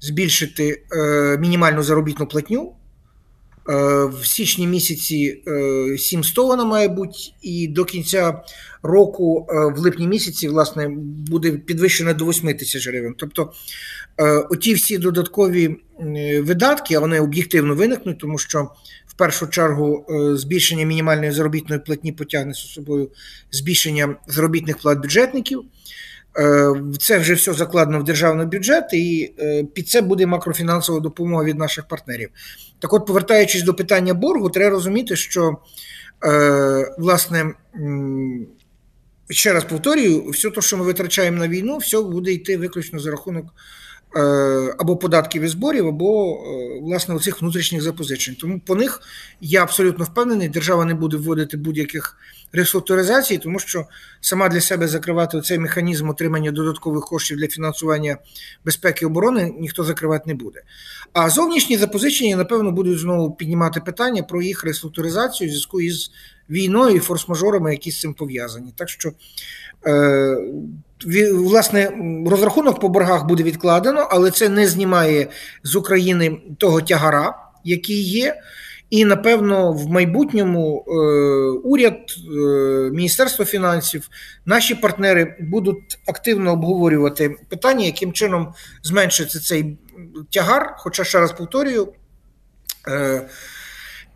збільшити 0.01 0.84
е, 0.91 1.38
мінімальну 1.38 1.84
заробітну 1.84 2.27
платню. 2.27 2.74
Е, 3.69 4.05
в 4.05 4.25
січні 4.25 4.67
місяці 4.67 5.43
700 5.98 6.38
е, 6.38 6.48
вона 6.48 6.65
має 6.65 6.88
бути, 6.88 7.17
і 7.41 7.67
до 7.67 7.86
кінця 7.86 8.41
року, 8.84 9.48
в 9.75 9.79
липні 9.79 10.08
місяці, 10.08 10.48
власне, 10.48 10.89
буде 11.29 11.51
підвищена 11.51 12.13
до 12.13 12.25
8 12.25 12.58
тисяч 12.58 12.88
гривень. 12.88 13.15
Тобто 13.17 13.51
оті 14.50 14.74
всі 14.74 14.98
додаткові 14.98 15.75
видатки, 16.41 16.96
а 16.96 17.00
вони 17.00 17.19
об'єктивно 17.19 17.75
виникнуть, 17.75 18.19
тому 18.19 18.38
що 18.38 18.72
в 19.08 19.13
першу 19.13 19.48
чергу 19.48 20.05
збільшення 20.38 20.86
мінімальної 20.86 21.31
заробітної 21.31 21.81
платні 21.81 22.12
потягне 22.12 22.53
з 22.53 22.58
собою 22.58 23.10
збільшення 23.51 24.15
заробітних 24.27 24.77
плат 24.77 25.00
бюджетників. 25.00 25.63
Е, 26.38 26.74
це 27.00 27.17
вже 27.17 27.33
все 27.33 27.53
закладено 27.53 28.00
в 28.00 28.03
державний 28.03 28.45
бюджет, 28.45 28.93
і 28.93 29.33
е, 29.39 29.63
під 29.63 29.89
це 29.89 30.01
буде 30.01 30.25
макрофінансова 30.25 31.00
допомога 31.00 31.43
від 31.43 31.57
наших 31.57 31.88
партнерів. 31.88 32.29
Так, 32.79 32.93
от, 32.93 33.05
повертаючись 33.05 33.63
до 33.63 33.74
питання 33.74 34.13
боргу, 34.13 34.50
треба 34.50 34.69
розуміти, 34.69 35.15
що 35.15 35.57
е, 36.25 36.95
власне. 36.98 37.53
Ще 39.31 39.53
раз 39.53 39.63
повторюю, 39.63 40.29
все 40.29 40.50
те, 40.50 40.62
що 40.62 40.77
ми 40.77 40.83
витрачаємо 40.83 41.38
на 41.38 41.48
війну, 41.48 41.77
все 41.77 42.01
буде 42.01 42.31
йти 42.31 42.57
виключно 42.57 43.00
за 43.00 43.12
рахунок 43.12 43.45
або 44.80 44.98
податків 44.98 45.44
і 45.44 45.48
зборів, 45.48 45.88
або 45.88 46.34
е, 46.34 46.80
власне 46.82 47.16
оцих 47.16 47.42
внутрішніх 47.42 47.82
запозичень. 47.82 48.36
Тому 48.36 48.60
по 48.60 48.75
них 48.75 49.01
я 49.42 49.63
абсолютно 49.63 50.06
впевнений, 50.06 50.50
держава 50.50 50.86
не 50.86 50.94
буде 50.94 51.18
вводити 51.18 51.58
будь-яких 51.58 52.18
реструктуризацій, 52.51 53.38
тому 53.38 53.60
що 53.60 53.86
сама 54.22 54.50
для 54.50 54.62
себе 54.62 54.88
закривати 54.88 55.42
цей 55.42 55.60
механізм 55.60 56.10
отримання 56.10 56.51
додаткових 56.51 57.06
коштів 57.06 57.38
для 57.38 57.48
фінансування 57.48 58.18
безпеки 58.66 59.00
і 59.01 59.06
оборони 59.06 59.54
ніхто 59.60 59.84
закривати 59.84 60.24
не 60.28 60.34
буде. 60.34 60.62
А 61.13 61.30
зовнішні 61.30 61.78
запозичення, 61.78 62.36
напевно, 62.36 62.72
будуть 62.72 63.00
знову 63.00 63.32
піднімати 63.32 63.82
питання 63.82 64.24
про 64.24 64.42
їх 64.42 64.63
реструктуризацію 64.63 65.48
в 65.48 65.51
зв'язку 65.51 65.82
із 65.82 66.12
війною 66.50 66.96
і 66.96 67.00
форс-мажорами, 67.00 67.72
які 67.72 67.92
з 67.92 68.00
цим 68.00 68.13
пов'язані. 68.13 68.74
Так 68.78 68.89
що 68.89 69.12
Е, 69.86 70.38
власне, 71.34 71.91
розрахунок 72.27 72.79
по 72.79 72.89
боргах 72.89 73.25
буде 73.27 73.44
відкладено, 73.44 74.08
але 74.12 74.32
це 74.32 74.50
не 74.50 74.68
знімає 74.68 75.27
з 75.63 75.75
України 75.75 76.41
того 76.58 76.82
тягара, 76.82 77.36
який 77.63 78.03
є. 78.03 78.36
І 78.89 79.06
напевно 79.06 79.74
в 79.74 79.89
майбутньому 79.89 80.86
е, 80.88 80.91
уряд, 81.63 81.98
е, 81.98 82.39
Міністерство 82.94 83.46
фінансів, 83.46 84.10
наші 84.46 84.75
партнери 84.75 85.36
будуть 85.39 86.00
активно 86.08 86.53
обговорювати 86.53 87.36
питання, 87.50 87.86
яким 87.86 88.13
чином 88.13 88.53
зменшиться 88.84 89.39
цей 89.39 89.77
тягар. 90.29 90.75
Хоча 90.77 91.03
ще 91.03 91.20
раз 91.20 91.32
повторюю. 91.32 91.94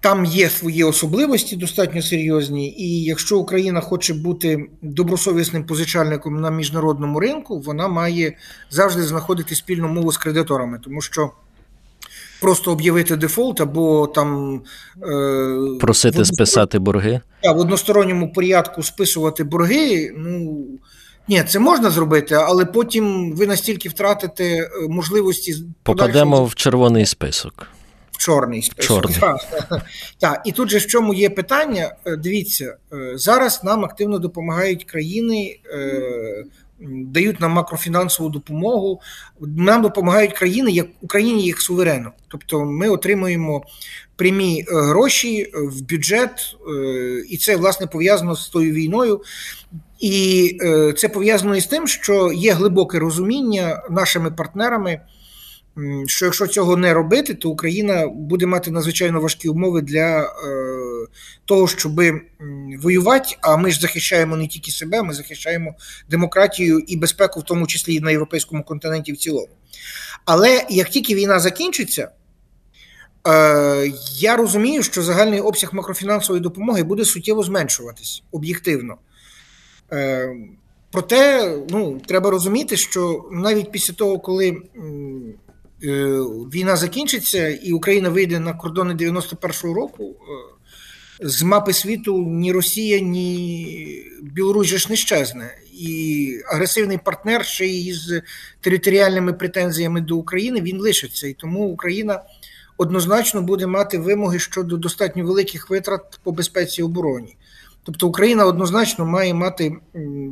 Там 0.03 0.25
є 0.25 0.49
свої 0.49 0.83
особливості 0.83 1.55
достатньо 1.55 2.01
серйозні, 2.01 2.69
і 2.77 3.03
якщо 3.03 3.39
Україна 3.39 3.81
хоче 3.81 4.13
бути 4.13 4.69
добросовісним 4.81 5.65
позичальником 5.65 6.41
на 6.41 6.51
міжнародному 6.51 7.19
ринку, 7.19 7.59
вона 7.59 7.87
має 7.87 8.37
завжди 8.69 9.03
знаходити 9.03 9.55
спільну 9.55 9.87
мову 9.87 10.11
з 10.11 10.17
кредиторами, 10.17 10.79
тому 10.83 11.01
що 11.01 11.31
просто 12.41 12.71
об'явити 12.71 13.15
дефолт 13.15 13.61
або 13.61 14.07
там 14.07 14.61
е, 15.03 15.77
просити 15.79 16.21
в 16.21 16.27
списати 16.27 16.79
борги 16.79 17.21
та, 17.43 17.51
в 17.51 17.59
односторонньому 17.59 18.33
порядку 18.33 18.83
списувати 18.83 19.43
борги. 19.43 20.13
Ну 20.17 20.65
ні, 21.27 21.43
це 21.43 21.59
можна 21.59 21.89
зробити, 21.89 22.35
але 22.35 22.65
потім 22.65 23.33
ви 23.35 23.47
настільки 23.47 23.89
втратите 23.89 24.43
е, 24.43 24.69
можливості 24.89 25.55
попадемо 25.83 26.45
в 26.45 26.55
червоний 26.55 27.05
список 27.05 27.67
Чорний 28.25 28.61
список. 28.61 28.87
Чорний. 28.87 29.19
Так. 29.19 29.39
так. 30.19 30.41
І 30.45 30.51
тут 30.51 30.69
же 30.69 30.77
в 30.77 30.85
чому 30.87 31.13
є 31.13 31.29
питання? 31.29 31.95
Е, 32.05 32.15
дивіться, 32.15 32.77
е, 32.93 33.11
зараз 33.15 33.63
нам 33.63 33.85
активно 33.85 34.19
допомагають 34.19 34.83
країни, 34.83 35.59
е, 35.73 36.45
дають 36.89 37.39
нам 37.39 37.51
макрофінансову 37.51 38.29
допомогу. 38.29 39.01
Нам 39.41 39.81
допомагають 39.81 40.33
країни, 40.33 40.71
як 40.71 40.87
Україні 41.01 41.47
як 41.47 41.61
суверену. 41.61 42.11
Тобто 42.27 42.65
ми 42.65 42.89
отримуємо 42.89 43.63
прямі 44.15 44.65
гроші 44.67 45.51
в 45.53 45.81
бюджет, 45.81 46.55
і 47.29 47.37
це 47.37 47.55
власне 47.55 47.87
пов'язано 47.87 48.35
з 48.35 48.47
тою 48.47 48.73
війною. 48.73 49.21
І 49.99 50.57
це 50.97 51.09
пов'язано 51.09 51.55
із 51.55 51.65
тим, 51.65 51.87
що 51.87 52.31
є 52.31 52.53
глибоке 52.53 52.99
розуміння 52.99 53.81
нашими 53.89 54.31
партнерами 54.31 55.01
що 56.07 56.25
якщо 56.25 56.47
цього 56.47 56.77
не 56.77 56.93
робити, 56.93 57.33
то 57.33 57.49
Україна 57.49 58.07
буде 58.07 58.45
мати 58.45 58.71
надзвичайно 58.71 59.21
важкі 59.21 59.49
умови 59.49 59.81
для 59.81 60.21
е, 60.21 60.27
того, 61.45 61.67
щоб 61.67 62.01
воювати. 62.81 63.37
А 63.41 63.57
ми 63.57 63.71
ж 63.71 63.79
захищаємо 63.79 64.37
не 64.37 64.47
тільки 64.47 64.71
себе, 64.71 65.03
ми 65.03 65.13
захищаємо 65.13 65.75
демократію 66.09 66.79
і 66.79 66.97
безпеку, 66.97 67.39
в 67.39 67.43
тому 67.43 67.67
числі 67.67 67.95
і 67.95 67.99
на 67.99 68.11
європейському 68.11 68.63
континенті 68.63 69.13
в 69.13 69.17
цілому. 69.17 69.49
Але 70.25 70.65
як 70.69 70.89
тільки 70.89 71.15
війна 71.15 71.39
закінчиться, 71.39 72.11
е, 73.27 73.91
я 74.17 74.37
розумію, 74.37 74.83
що 74.83 75.01
загальний 75.01 75.41
обсяг 75.41 75.69
макрофінансової 75.73 76.41
допомоги 76.41 76.83
буде 76.83 77.05
суттєво 77.05 77.43
зменшуватись 77.43 78.23
об'єктивно. 78.31 78.97
Е, 79.93 80.29
Проте 80.93 81.53
ну, 81.69 82.01
треба 82.07 82.29
розуміти, 82.29 82.77
що 82.77 83.29
навіть 83.31 83.71
після 83.71 83.93
того, 83.93 84.19
коли 84.19 84.57
війна 86.53 86.75
закінчиться, 86.75 87.49
і 87.49 87.71
Україна 87.71 88.09
вийде 88.09 88.39
на 88.39 88.53
кордони 88.53 88.93
91-го 88.93 89.73
року. 89.73 90.15
Е, 90.21 90.53
з 91.21 91.43
мапи 91.43 91.73
світу 91.73 92.25
ні 92.27 92.51
Росія, 92.51 92.99
ні 92.99 94.05
Білорусь 94.21 94.67
ж 94.67 94.87
не 94.89 94.95
щезне. 94.95 95.57
І 95.73 96.39
агресивний 96.53 96.97
партнер 96.97 97.45
ще 97.45 97.65
й 97.65 97.93
з 97.93 98.21
територіальними 98.61 99.33
претензіями 99.33 100.01
до 100.01 100.17
України 100.17 100.61
він 100.61 100.79
лишиться. 100.79 101.27
І 101.27 101.33
тому 101.33 101.67
Україна 101.67 102.23
однозначно 102.77 103.41
буде 103.41 103.67
мати 103.67 103.97
вимоги 103.97 104.39
щодо 104.39 104.77
достатньо 104.77 105.25
великих 105.25 105.69
витрат 105.69 106.19
по 106.23 106.31
безпеці 106.31 106.81
і 106.81 106.83
обороні. 106.83 107.35
Тобто 107.83 108.07
Україна 108.07 108.45
однозначно 108.45 109.05
має 109.05 109.33
мати 109.33 109.75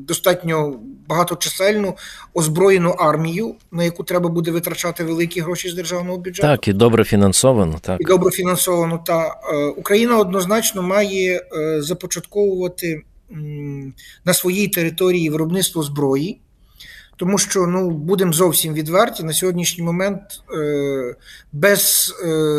достатньо 0.08 0.80
багаточисельну 1.12 1.96
озброєну 2.34 2.90
армію, 2.90 3.56
на 3.72 3.84
яку 3.84 4.04
треба 4.04 4.30
буде 4.30 4.52
витрачати 4.52 5.04
великі 5.04 5.42
гроші 5.42 5.70
з 5.70 5.74
державного 5.74 6.18
бюджету. 6.18 6.48
Так, 6.48 6.68
і 6.68 6.74
добре 6.74 7.04
фінансовано. 7.04 7.80
Так 7.82 8.02
і 8.02 8.04
добре 8.04 8.32
фінансовано. 8.32 9.04
Та 9.06 9.40
е, 9.54 9.56
Україна 9.66 10.18
однозначно 10.18 10.82
має 10.82 11.42
е, 11.54 11.82
започатковувати 11.82 13.02
на 14.26 14.34
своїй 14.34 14.68
території 14.68 15.30
виробництво 15.30 15.84
зброї 15.84 16.40
тому 17.18 17.38
що 17.38 17.68
ну 17.68 17.90
будемо 17.90 18.34
зовсім 18.34 18.74
відверті 18.74 19.24
на 19.24 19.34
сьогоднішній 19.34 19.84
момент 19.84 20.22
е, 20.56 21.16
без 21.52 22.14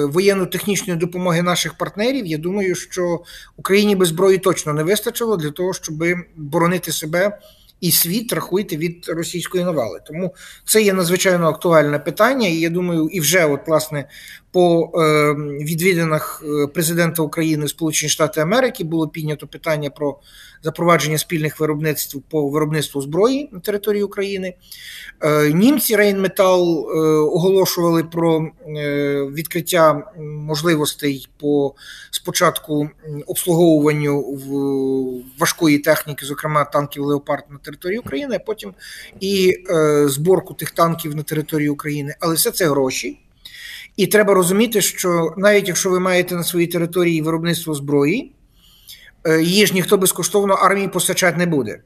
воєнно-технічної 0.08 0.98
допомоги 0.98 1.42
наших 1.42 1.74
партнерів. 1.74 2.26
Я 2.26 2.38
думаю, 2.38 2.74
що 2.74 3.20
Україні 3.56 3.96
без 3.96 4.08
зброї 4.08 4.38
точно 4.38 4.72
не 4.72 4.82
вистачило 4.82 5.36
для 5.36 5.50
того, 5.50 5.72
щоб 5.72 5.94
боронити 6.36 6.92
себе 6.92 7.38
і 7.82 7.90
світ 7.90 8.32
рахуйте 8.32 8.76
від 8.76 9.08
російської 9.08 9.64
навали. 9.64 10.00
Тому 10.06 10.34
це 10.64 10.82
є 10.82 10.92
надзвичайно 10.92 11.48
актуальне 11.48 11.98
питання. 11.98 12.48
І 12.48 12.56
я 12.56 12.68
думаю, 12.70 13.08
і 13.12 13.20
вже 13.20 13.44
от 13.44 13.68
власне 13.68 14.08
по 14.52 14.90
е, 14.94 15.34
відвідинах 15.64 16.44
е, 16.46 16.66
президента 16.66 17.22
України 17.22 17.68
Сполучені 17.68 18.10
Штати 18.10 18.40
Америки 18.40 18.84
було 18.84 19.08
піднято 19.08 19.46
питання 19.46 19.90
про 19.90 20.18
запровадження 20.62 21.18
спільних 21.18 21.60
виробництв 21.60 22.20
по 22.28 22.48
виробництву 22.48 23.02
зброї 23.02 23.48
на 23.52 23.60
території 23.60 24.02
України. 24.02 24.54
Е, 25.20 25.52
німці 25.52 25.96
Рейнметал 25.96 26.86
оголошували 27.34 28.04
про 28.04 28.48
відкриття 29.32 30.12
можливостей 30.18 31.28
по 31.40 31.74
спочатку 32.10 32.90
обслуговуванню 33.26 34.22
важкої 35.38 35.78
техніки, 35.78 36.26
зокрема 36.26 36.64
танків 36.64 37.04
Леопард 37.04 37.44
на 37.50 37.58
території 37.58 37.98
України, 37.98 38.36
а 38.36 38.38
потім 38.38 38.74
і 39.20 39.54
зборку 40.04 40.54
тих 40.54 40.70
танків 40.70 41.16
на 41.16 41.22
території 41.22 41.68
України. 41.68 42.14
Але 42.20 42.34
все 42.34 42.50
це 42.50 42.68
гроші. 42.68 43.18
І 43.96 44.06
треба 44.06 44.34
розуміти, 44.34 44.80
що 44.80 45.34
навіть 45.36 45.68
якщо 45.68 45.90
ви 45.90 46.00
маєте 46.00 46.34
на 46.34 46.44
своїй 46.44 46.66
території 46.66 47.22
виробництво 47.22 47.74
зброї, 47.74 48.32
е, 49.24 49.42
її 49.42 49.66
ж 49.66 49.74
ніхто 49.74 49.98
безкоштовно 49.98 50.54
армії 50.54 50.88
постачати 50.88 51.36
не 51.38 51.46
буде. 51.46 51.80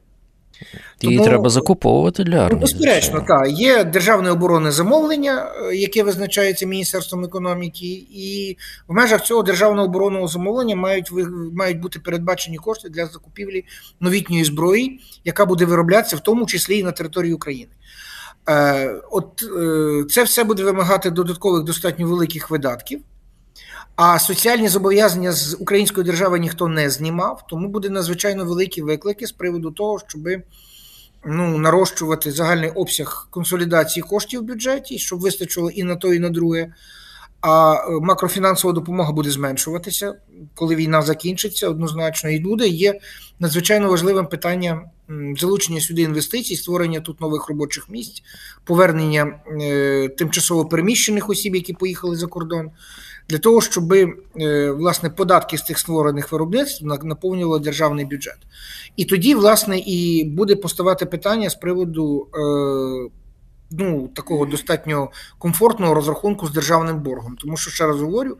Її 1.01 1.17
Тому, 1.17 1.29
треба 1.29 1.49
закуповувати 1.49 2.23
для 2.23 2.37
армії. 2.37 2.51
Ну, 2.53 2.61
безперечно, 2.61 3.25
так. 3.27 3.49
Є 3.49 3.83
державне 3.83 4.31
оборонне 4.31 4.71
замовлення, 4.71 5.51
е, 5.71 5.75
яке 5.75 6.03
визначається 6.03 6.65
Міністерством 6.65 7.25
економіки, 7.25 8.05
і 8.11 8.57
в 8.87 8.93
межах 8.93 9.23
цього 9.23 9.43
державного 9.43 9.87
оборонного 9.87 10.27
замовлення 10.27 10.75
мають 10.75 11.11
мають 11.53 11.79
бути 11.79 11.99
передбачені 11.99 12.57
кошти 12.57 12.89
для 12.89 13.05
закупівлі 13.05 13.65
новітньої 13.99 14.43
зброї, 14.43 14.99
яка 15.25 15.45
буде 15.45 15.65
вироблятися 15.65 16.15
в 16.15 16.19
тому 16.19 16.45
числі 16.45 16.77
і 16.77 16.83
на 16.83 16.91
території 16.91 17.33
України. 17.33 17.71
Е, 18.49 19.01
от 19.11 19.43
е, 19.43 20.03
це 20.09 20.23
все 20.23 20.43
буде 20.43 20.63
вимагати 20.63 21.09
додаткових 21.09 21.63
достатньо 21.63 22.07
великих 22.07 22.49
видатків. 22.49 23.01
А 23.95 24.19
соціальні 24.19 24.67
зобов'язання 24.67 25.31
з 25.31 25.57
української 25.59 26.05
держави 26.05 26.39
ніхто 26.39 26.67
не 26.67 26.89
знімав, 26.89 27.45
тому 27.49 27.67
буде 27.67 27.89
надзвичайно 27.89 28.45
великі 28.45 28.81
виклики 28.81 29.27
з 29.27 29.31
приводу 29.31 29.71
того, 29.71 29.99
щоб 30.07 30.21
ну, 31.25 31.57
нарощувати 31.57 32.31
загальний 32.31 32.69
обсяг 32.69 33.27
консолідації 33.31 34.03
коштів 34.03 34.39
в 34.39 34.43
бюджеті, 34.43 34.99
щоб 34.99 35.19
вистачило 35.19 35.69
і 35.69 35.83
на 35.83 35.95
то, 35.95 36.13
і 36.13 36.19
на 36.19 36.29
друге. 36.29 36.73
А 37.41 37.73
е, 37.73 37.91
макрофінансова 38.01 38.73
допомога 38.73 39.11
буде 39.11 39.31
зменшуватися, 39.31 40.15
коли 40.55 40.75
війна 40.75 41.01
закінчиться, 41.01 41.69
однозначно 41.69 42.29
і 42.29 42.39
буде. 42.39 42.67
Є 42.67 42.99
надзвичайно 43.39 43.89
важливим 43.89 44.27
питання 44.27 44.81
залучення 45.39 45.81
сюди 45.81 46.01
інвестицій, 46.01 46.55
створення 46.55 46.99
тут 46.99 47.21
нових 47.21 47.49
робочих 47.49 47.89
місць, 47.89 48.23
повернення 48.63 49.39
е, 49.61 50.09
тимчасово 50.09 50.65
переміщених 50.65 51.29
осіб, 51.29 51.55
які 51.55 51.73
поїхали 51.73 52.15
за 52.15 52.27
кордон, 52.27 52.71
для 53.29 53.37
того, 53.37 53.61
щоб 53.61 53.93
е, 53.93 54.07
власне 54.71 55.09
податки 55.09 55.57
з 55.57 55.61
тих 55.61 55.79
створених 55.79 56.31
виробництв 56.31 56.85
наповнювали 56.85 57.59
державний 57.59 58.05
бюджет. 58.05 58.37
І 58.95 59.05
тоді, 59.05 59.35
власне, 59.35 59.79
і 59.79 60.23
буде 60.23 60.55
поставати 60.55 61.05
питання 61.05 61.49
з 61.49 61.55
приводу 61.55 62.27
ну, 63.71 64.07
такого 64.07 64.45
достатньо 64.45 65.11
комфортного 65.37 65.93
розрахунку 65.93 66.47
з 66.47 66.51
державним 66.51 66.99
боргом. 66.99 67.35
Тому 67.39 67.57
що, 67.57 67.71
ще 67.71 67.85
раз 67.85 68.01
говорю, 68.01 68.37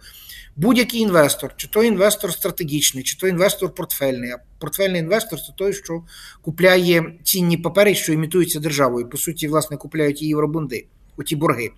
будь-який 0.56 1.00
інвестор, 1.00 1.54
чи 1.56 1.68
то 1.68 1.84
інвестор 1.84 2.34
стратегічний, 2.34 3.04
чи 3.04 3.18
то 3.18 3.28
інвестор 3.28 3.76
портфельний. 3.76 4.32
А 4.32 4.38
портфельний 4.60 5.02
інвестор 5.02 5.40
це 5.40 5.54
той, 5.58 5.74
що 5.74 6.02
купляє 6.42 7.14
цінні 7.24 7.58
папери, 7.58 7.96
що 7.96 8.14
імітуються 8.14 8.60
державою. 8.60 9.10
По 9.10 9.18
суті, 9.18 9.48
власне, 9.48 9.78
купляють 9.78 10.22
її 10.22 10.30
євробонди, 10.30 10.86
оті 11.18 11.36
борги. 11.36 11.72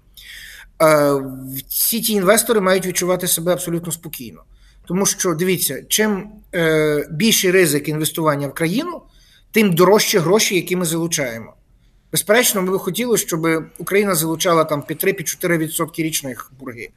Е, 0.81 1.21
всі 1.67 2.01
ті 2.01 2.13
інвестори 2.13 2.61
мають 2.61 2.85
відчувати 2.85 3.27
себе 3.27 3.53
абсолютно 3.53 3.91
спокійно. 3.91 4.43
Тому 4.85 5.05
що 5.05 5.33
дивіться, 5.33 5.83
чим 5.87 6.29
е, 6.55 7.07
більший 7.11 7.51
ризик 7.51 7.89
інвестування 7.89 8.47
в 8.47 8.53
країну, 8.53 9.01
тим 9.51 9.75
дорожчі 9.75 10.17
гроші, 10.17 10.55
які 10.55 10.75
ми 10.75 10.85
залучаємо. 10.85 11.53
Безперечно, 12.11 12.61
ми 12.61 12.77
б 12.77 12.79
хотіли, 12.79 13.17
щоб 13.17 13.47
Україна 13.77 14.15
залучала 14.15 14.63
там 14.63 14.81
під 14.81 15.03
3-4% 15.03 16.03
річних 16.03 16.51
борги. 16.59 16.89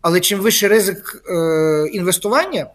Але 0.00 0.20
чим 0.20 0.40
вищий 0.40 0.68
ризик 0.68 1.22
е, 1.30 1.88
інвестування, 1.92 2.66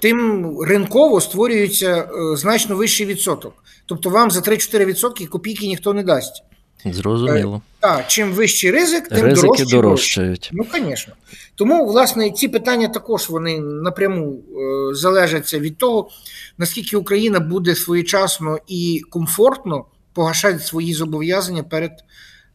тим 0.00 0.56
ринково 0.60 1.20
створюється 1.20 1.96
е, 1.96 2.36
значно 2.36 2.76
вищий 2.76 3.06
відсоток. 3.06 3.54
Тобто 3.86 4.10
вам 4.10 4.30
за 4.30 4.40
3-4% 4.40 5.26
копійки 5.26 5.66
ніхто 5.66 5.94
не 5.94 6.02
дасть. 6.02 6.42
Зрозуміло. 6.84 7.62
Е, 7.64 7.76
так, 7.80 8.08
чим 8.08 8.32
вищий 8.32 8.70
ризик, 8.70 9.08
тим 9.08 9.24
Ризики 9.24 9.46
дорожчі 9.46 9.64
дорожчають. 9.64 10.50
Ну, 10.52 10.66
звісно. 10.74 11.14
Тому, 11.54 11.86
власне, 11.86 12.30
ці 12.30 12.48
питання 12.48 12.88
також 12.88 13.28
вони 13.28 13.60
напряму 13.60 14.32
е, 14.32 14.94
залежаться 14.94 15.58
від 15.58 15.78
того, 15.78 16.08
наскільки 16.58 16.96
Україна 16.96 17.40
буде 17.40 17.74
своєчасно 17.74 18.58
і 18.66 19.02
комфортно 19.10 19.84
погашати 20.14 20.58
свої 20.58 20.94
зобов'язання 20.94 21.62
перед 21.62 21.92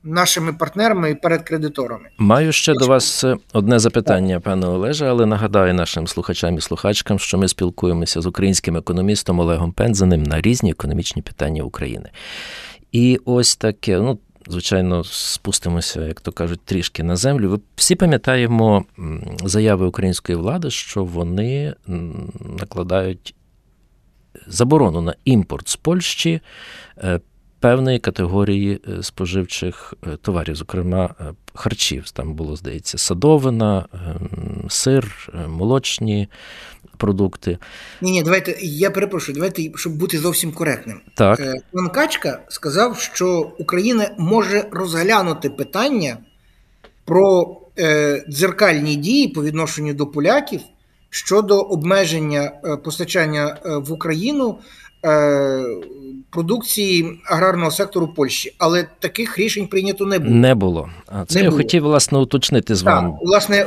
нашими 0.03 0.53
партнерами 0.53 1.11
і 1.11 1.15
перед 1.15 1.43
кредиторами. 1.43 2.09
Маю 2.17 2.51
ще 2.51 2.73
до 2.73 2.87
вас 2.87 3.25
одне 3.53 3.79
запитання, 3.79 4.39
пане 4.39 4.67
Олеже, 4.67 5.07
але 5.07 5.25
нагадаю 5.25 5.73
нашим 5.73 6.07
слухачам 6.07 6.57
і 6.57 6.61
слухачкам, 6.61 7.19
що 7.19 7.37
ми 7.37 7.47
спілкуємося 7.47 8.21
з 8.21 8.25
українським 8.25 8.77
економістом 8.77 9.39
Олегом 9.39 9.71
Пензеним 9.71 10.23
на 10.23 10.41
різні 10.41 10.71
економічні 10.71 11.21
питання 11.21 11.63
України. 11.63 12.09
І 12.91 13.19
ось 13.25 13.55
таке, 13.55 13.99
ну 13.99 14.19
звичайно, 14.47 15.03
спустимося, 15.03 16.05
як 16.05 16.21
то 16.21 16.31
кажуть, 16.31 16.61
трішки 16.65 17.03
на 17.03 17.15
землю. 17.15 17.49
Ви 17.49 17.59
всі 17.75 17.95
пам'ятаємо 17.95 18.85
заяви 19.43 19.85
української 19.85 20.37
влади, 20.37 20.69
що 20.69 21.03
вони 21.03 21.73
накладають 22.59 23.35
заборону 24.47 25.01
на 25.01 25.15
імпорт 25.25 25.67
з 25.67 25.75
Польщі 25.75 26.41
е, 26.97 27.19
певної 27.59 27.99
категорії 27.99 28.81
е, 28.87 29.03
споживчих 29.03 29.93
е, 30.07 30.17
товарів, 30.21 30.55
зокрема 30.55 31.15
харчів. 31.53 32.11
Там 32.11 32.33
було, 32.33 32.55
здається, 32.55 32.97
садовина, 32.97 33.85
сир, 34.69 35.29
молочні 35.47 36.27
продукти. 36.97 37.57
Ні, 38.01 38.11
ні, 38.11 38.23
давайте 38.23 38.57
я 38.61 38.91
перепрошую, 38.91 39.35
давайте, 39.35 39.71
щоб 39.75 39.93
бути 39.93 40.19
зовсім 40.19 40.51
коректним. 40.51 41.01
Так. 41.15 41.39
Пан 41.73 41.89
Качка 41.89 42.39
сказав, 42.47 42.99
що 42.99 43.51
Україна 43.57 44.09
може 44.17 44.67
розглянути 44.71 45.49
питання 45.49 46.17
про 47.05 47.57
дзеркальні 48.29 48.95
дії 48.95 49.27
по 49.27 49.43
відношенню 49.43 49.93
до 49.93 50.07
поляків 50.07 50.61
щодо 51.09 51.61
обмеження 51.61 52.51
е, 52.65 52.77
постачання 52.77 53.57
е, 53.65 53.77
в 53.77 53.91
Україну 53.91 54.59
е, 54.59 54.63
продукції 56.29 57.19
аграрного 57.25 57.71
сектору 57.71 58.07
Польщі, 58.07 58.53
але 58.57 58.87
таких 58.99 59.39
рішень 59.39 59.67
прийнято 59.67 60.05
не 60.05 60.19
було. 60.19 60.31
Не 60.35 60.55
було. 60.55 60.89
А 61.07 61.25
це 61.25 61.39
не 61.39 61.43
я 61.43 61.49
було. 61.49 61.61
хотів 61.61 61.83
власне 61.83 62.17
уточнити 62.17 62.75
з 62.75 62.81
вами. 62.81 63.09
Так, 63.09 63.19
Власне, 63.21 63.65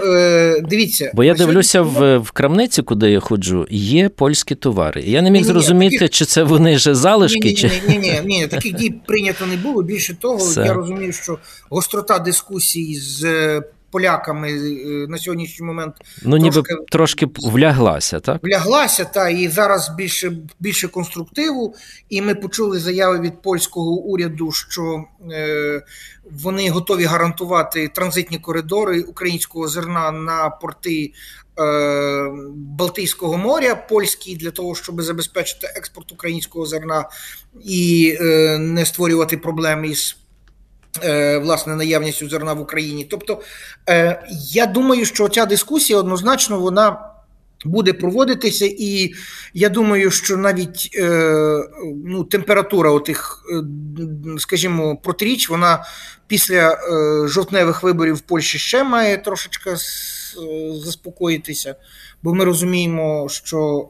дивіться, 0.64 1.12
бо 1.14 1.25
я 1.25 1.35
дивлюся 1.35 1.83
в 1.83 2.19
в 2.19 2.31
крамниці, 2.31 2.83
куди 2.83 3.11
я 3.11 3.21
ходжу, 3.21 3.66
є 3.71 4.09
польські 4.09 4.55
товари. 4.55 5.03
Я 5.03 5.23
не 5.23 5.31
міг 5.31 5.43
ні, 5.43 5.49
зрозуміти, 5.49 5.99
таких... 5.99 6.11
чи 6.11 6.25
це 6.25 6.43
вони 6.43 6.77
вже 6.77 6.95
залишки. 6.95 7.38
Ні, 7.38 7.51
ні, 7.51 7.57
чи... 7.57 7.71
ні, 7.88 7.99
ні, 7.99 8.21
ні, 8.25 8.47
таких 8.47 8.73
дій 8.75 8.95
прийнято 9.07 9.47
не 9.47 9.57
було. 9.57 9.83
Більше 9.83 10.14
того, 10.14 10.37
Все. 10.37 10.61
я 10.61 10.73
розумію, 10.73 11.12
що 11.12 11.38
гострота 11.71 12.19
дискусій 12.19 12.95
з 12.95 13.23
поляками 13.90 14.50
е, 14.50 15.07
на 15.09 15.18
сьогоднішній 15.18 15.66
момент 15.66 15.94
ну 16.22 16.37
ніби 16.37 16.62
трошки 16.90 17.29
вляглася, 17.37 18.20
так 18.20 18.42
вляглася, 18.42 19.05
та 19.05 19.29
і 19.29 19.48
зараз 19.48 19.90
більше 19.96 20.33
більше 20.61 20.88
конструктиву. 20.88 21.74
І 22.09 22.22
ми 22.22 22.35
почули 22.35 22.79
заяви 22.79 23.20
від 23.20 23.42
польського 23.42 23.90
уряду, 23.90 24.53
що 24.53 25.05
е, 25.33 25.83
вони 26.31 26.70
готові 26.70 27.05
гарантувати 27.05 27.88
транзитні 27.88 28.38
коридори 28.38 29.00
українського 29.00 29.68
зерна 29.68 30.11
на 30.11 30.50
порти. 30.50 31.12
Е, 31.59 32.31
Балтійського 32.55 33.37
моря 33.37 33.74
польські 33.74 34.37
для 34.37 34.50
того, 34.50 34.74
щоб 34.74 35.03
забезпечити 35.03 35.72
експорт 35.76 36.12
українського 36.12 36.66
зерна 36.66 37.09
і 37.64 38.16
е, 38.20 38.59
не 38.59 38.87
створювати 38.87 39.37
проблеми 39.37 39.88
із 39.88 40.16
власне 41.42 41.76
наявністю 41.76 42.29
зерна 42.29 42.53
в 42.53 42.61
Україні. 42.61 43.07
Тобто, 43.11 43.40
е, 43.88 44.22
я 44.53 44.66
думаю, 44.66 45.07
що 45.07 45.29
ця 45.29 45.46
дискусія 45.46 45.98
однозначно 45.98 46.61
вона. 46.61 47.07
Буде 47.64 47.92
проводитися, 47.92 48.66
і 48.79 49.14
я 49.55 49.68
думаю, 49.68 50.11
що 50.11 50.37
навіть 50.37 50.90
е, 50.94 51.09
ну, 52.05 52.24
температура 52.24 52.90
отих, 52.90 53.44
скажімо, 54.38 54.96
протиріч, 54.96 55.50
вона 55.50 55.85
після 56.26 56.79
жовтневих 57.29 57.83
виборів 57.83 58.14
в 58.14 58.20
Польщі 58.20 58.59
ще 58.59 58.85
має 58.85 59.18
трошечки 59.18 59.70
заспокоїтися, 60.85 61.74
бо 62.22 62.35
ми 62.35 62.44
розуміємо, 62.44 63.29
що 63.29 63.88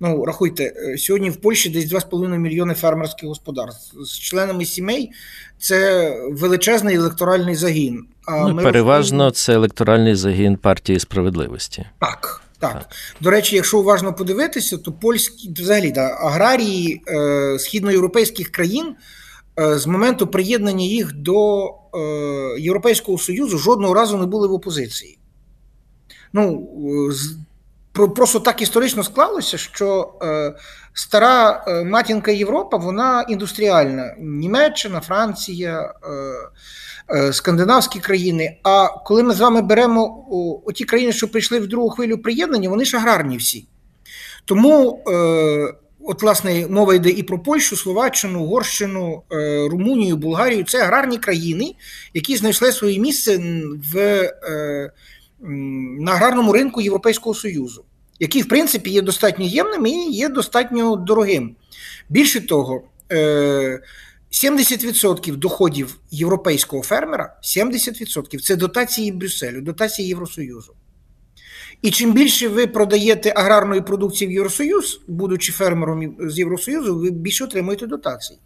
Ну, 0.00 0.24
рахуйте, 0.24 0.74
е, 0.76 0.98
сьогодні 0.98 1.30
в 1.30 1.36
Польщі 1.36 1.70
десь 1.70 1.92
2,5 1.92 2.38
мільйони 2.38 2.74
фермерських 2.74 3.28
господарств 3.28 4.04
з 4.04 4.18
членами 4.18 4.64
сімей. 4.64 5.10
Це 5.58 6.10
величезний 6.30 6.96
електоральний 6.96 7.54
загін. 7.54 8.06
А 8.26 8.48
ну, 8.48 8.54
ми 8.54 8.62
Переважно 8.62 9.24
розповіли... 9.24 9.32
це 9.32 9.54
електоральний 9.54 10.14
загін 10.14 10.56
партії 10.56 11.00
справедливості. 11.00 11.86
Так. 11.98 12.42
Так. 12.60 12.72
так, 12.72 12.86
до 13.20 13.30
речі, 13.30 13.56
якщо 13.56 13.78
уважно 13.78 14.14
подивитися, 14.14 14.78
то 14.78 14.92
польські 14.92 15.52
взагалі 15.52 15.90
да, 15.90 16.00
аграрії 16.00 17.02
е, 17.08 17.58
східноєвропейських 17.58 18.48
країн 18.48 18.94
е, 19.60 19.78
з 19.78 19.86
моменту 19.86 20.26
приєднання 20.26 20.84
їх 20.84 21.12
до 21.12 21.66
е, 21.66 21.70
Європейського 22.58 23.18
Союзу 23.18 23.58
жодного 23.58 23.94
разу 23.94 24.18
не 24.18 24.26
були 24.26 24.48
в 24.48 24.52
опозиції. 24.52 25.18
Ну, 26.32 26.68
Просто 27.92 28.40
так 28.40 28.62
історично 28.62 29.04
склалося, 29.04 29.58
що 29.58 30.14
е, 30.22 30.54
стара 30.94 31.64
е, 31.68 31.84
матінка 31.84 32.30
Європа, 32.30 32.76
вона 32.76 33.22
індустріальна. 33.28 34.14
Німеччина, 34.18 35.00
Франція, 35.00 35.94
е, 37.14 37.32
скандинавські 37.32 38.00
країни. 38.00 38.56
А 38.62 38.88
коли 39.04 39.22
ми 39.22 39.34
з 39.34 39.40
вами 39.40 39.62
беремо 39.62 40.26
о, 40.66 40.72
ті 40.72 40.84
країни, 40.84 41.12
що 41.12 41.28
прийшли 41.28 41.58
в 41.58 41.66
другу 41.66 41.90
хвилю 41.90 42.18
приєднання, 42.18 42.68
вони 42.68 42.84
ж 42.84 42.96
аграрні 42.96 43.36
всі. 43.36 43.66
Тому, 44.44 45.04
от, 46.00 46.22
власне, 46.22 46.66
мова 46.70 46.94
йде 46.94 47.10
і 47.10 47.22
про 47.22 47.38
Польщу, 47.38 47.76
Словаччину, 47.76 48.42
Угорщину, 48.42 49.22
Румунію, 49.70 50.16
Болгарію 50.16 50.64
це 50.64 50.82
аграрні 50.82 51.18
країни, 51.18 51.74
які 52.14 52.36
знайшли 52.36 52.72
своє 52.72 52.98
місце 52.98 53.40
в. 53.92 54.30
На 55.40 56.12
аграрному 56.12 56.52
ринку 56.52 56.80
Європейського 56.80 57.34
Союзу, 57.34 57.84
який, 58.20 58.42
в 58.42 58.48
принципі, 58.48 58.90
є 58.90 59.02
достатньо 59.02 59.44
ємним 59.44 59.86
і 59.86 60.10
є 60.10 60.28
достатньо 60.28 60.96
дорогим. 60.96 61.56
Більше 62.08 62.40
того, 62.40 62.82
70% 63.10 65.32
е, 65.32 65.36
доходів 65.36 65.98
європейського 66.10 66.82
фермера 66.82 67.36
70% 67.42 68.40
це 68.40 68.56
дотації 68.56 69.12
Брюсселю, 69.12 69.60
дотації 69.60 70.08
Євросоюзу. 70.08 70.72
І 71.82 71.90
чим 71.90 72.12
більше 72.12 72.48
ви 72.48 72.66
продаєте 72.66 73.32
аграрної 73.36 73.80
продукції 73.80 74.28
в 74.28 74.32
Євросоюз, 74.32 75.00
будучи 75.08 75.52
фермером 75.52 76.16
з 76.20 76.38
Євросоюзу, 76.38 76.98
ви 76.98 77.10
більше 77.10 77.44
отримуєте 77.44 77.86
дотації. 77.86 78.38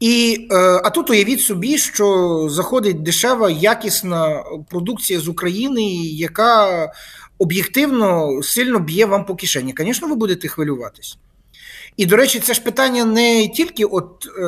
І, 0.00 0.48
е, 0.52 0.56
А 0.84 0.90
тут 0.90 1.10
уявіть 1.10 1.40
собі, 1.40 1.78
що 1.78 2.46
заходить 2.50 3.02
дешева, 3.02 3.50
якісна 3.50 4.44
продукція 4.70 5.20
з 5.20 5.28
України, 5.28 5.82
яка 6.04 6.92
об'єктивно 7.38 8.42
сильно 8.42 8.78
б'є 8.78 9.06
вам 9.06 9.26
по 9.26 9.34
кишені. 9.34 9.74
Звісно, 9.78 10.08
ви 10.08 10.14
будете 10.14 10.48
хвилюватись. 10.48 11.18
І, 11.96 12.06
до 12.06 12.16
речі, 12.16 12.40
це 12.40 12.54
ж 12.54 12.62
питання 12.62 13.04
не 13.04 13.48
тільки 13.48 13.84
от 13.84 14.26
е, 14.26 14.42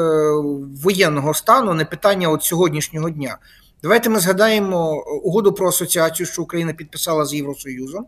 воєнного 0.82 1.34
стану, 1.34 1.74
не 1.74 1.84
питання 1.84 2.28
от 2.28 2.44
сьогоднішнього 2.44 3.10
дня. 3.10 3.38
Давайте 3.82 4.10
ми 4.10 4.20
згадаємо 4.20 5.04
угоду 5.22 5.52
про 5.52 5.68
асоціацію, 5.68 6.26
що 6.26 6.42
Україна 6.42 6.72
підписала 6.72 7.26
з 7.26 7.34
Євросоюзом. 7.34 8.06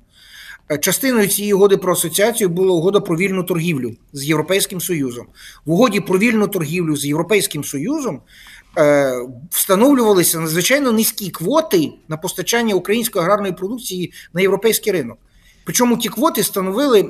Е, 0.70 0.78
частиною 0.78 1.28
цієї 1.28 1.54
угоди 1.54 1.76
про 1.76 1.92
асоціацію 1.92 2.48
була 2.48 2.72
угода 2.72 3.00
про 3.00 3.16
вільну 3.16 3.44
торгівлю 3.44 3.96
з 4.12 4.24
Європейським 4.24 4.80
Союзом. 4.80 5.26
В 5.64 5.72
угоді 5.72 6.00
про 6.00 6.18
вільну 6.18 6.48
торгівлю 6.48 6.96
з 6.96 7.04
Європейським 7.06 7.64
Союзом 7.64 8.20
е, 8.78 9.12
встановлювалися 9.50 10.40
надзвичайно 10.40 10.92
низькі 10.92 11.30
квоти 11.30 11.92
на 12.08 12.16
постачання 12.16 12.74
української 12.74 13.24
аграрної 13.24 13.52
продукції 13.52 14.12
на 14.34 14.40
європейський 14.40 14.92
ринок. 14.92 15.18
Причому 15.64 15.96
ті 15.96 16.08
квоти 16.08 16.42
становили 16.42 17.02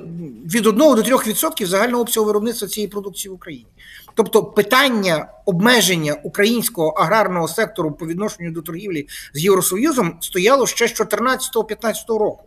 від 0.55 0.67
1 0.67 0.79
до 0.79 0.95
3% 0.95 1.67
загального 1.67 2.03
обсягу 2.03 2.27
виробництва 2.27 2.69
цієї 2.69 2.89
продукції 2.89 3.33
в 3.33 3.35
Україні. 3.35 3.67
Тобто 4.15 4.45
питання 4.45 5.29
обмеження 5.47 6.15
українського 6.25 6.89
аграрного 6.89 7.49
сектору 7.49 7.93
по 7.93 8.07
відношенню 8.07 8.51
до 8.51 8.63
торгівлі 8.63 9.07
з 9.35 9.45
Євросоюзом 9.45 10.17
стояло 10.21 10.67
ще 10.67 10.89
з 10.89 11.01
2014-2015 11.01 12.19
року. 12.19 12.45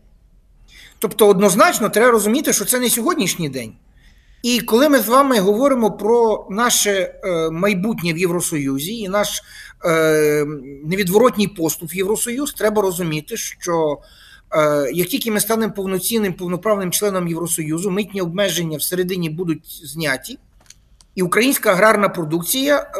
Тобто, 1.06 1.28
однозначно, 1.28 1.90
треба 1.90 2.12
розуміти, 2.12 2.54
що 2.54 2.66
це 2.66 2.80
не 2.80 2.90
сьогоднішній 2.90 3.50
день. 3.50 3.74
І 4.44 4.62
коли 4.62 4.90
ми 4.90 5.00
з 5.00 5.08
вами 5.08 5.40
говоримо 5.40 5.92
про 5.92 6.48
наше 6.50 6.92
е, 6.92 7.50
майбутнє 7.50 8.14
в 8.14 8.18
Євросоюзі 8.18 8.98
і 8.98 9.10
наш 9.10 9.42
е, 9.86 10.46
невідворотній 10.86 11.48
поступ 11.48 11.94
в 11.94 11.96
Євросоюз, 11.96 12.54
треба 12.54 12.82
розуміти, 12.82 13.38
що 13.38 13.98
е, 14.52 14.92
як 14.94 15.08
тільки 15.08 15.32
ми 15.32 15.40
станемо 15.40 15.74
повноцінним 15.74 16.34
повноправним 16.34 16.92
членом 16.92 17.28
Євросоюзу, 17.28 17.92
митні 17.92 18.22
обмеження 18.22 18.78
всередині 18.78 19.30
будуть 19.30 19.82
зняті, 19.84 20.40
і 21.16 21.22
українська 21.22 21.72
аграрна 21.72 22.10
продукція 22.10 22.92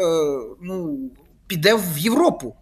ну, 0.62 1.00
піде 1.48 1.76
в 1.76 1.98
Європу. 1.98 2.56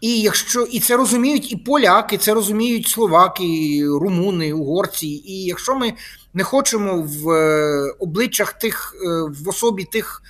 І 0.00 0.20
якщо 0.20 0.62
і 0.62 0.80
це 0.80 0.96
розуміють 0.96 1.52
і 1.52 1.56
поляки, 1.56 2.18
це 2.18 2.34
розуміють 2.34 2.88
словаки, 2.88 3.80
румуни, 3.84 4.52
угорці. 4.52 5.06
І 5.06 5.44
якщо 5.44 5.74
ми 5.74 5.92
не 6.34 6.44
хочемо 6.44 7.02
в 7.02 7.30
е, 7.30 7.94
обличчях 7.98 8.52
тих, 8.52 8.94
е, 8.94 9.06
в 9.44 9.48
особі 9.48 9.84
тих 9.84 10.22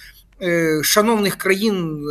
е, 0.42 0.80
шановних 0.82 1.36
країн 1.36 2.04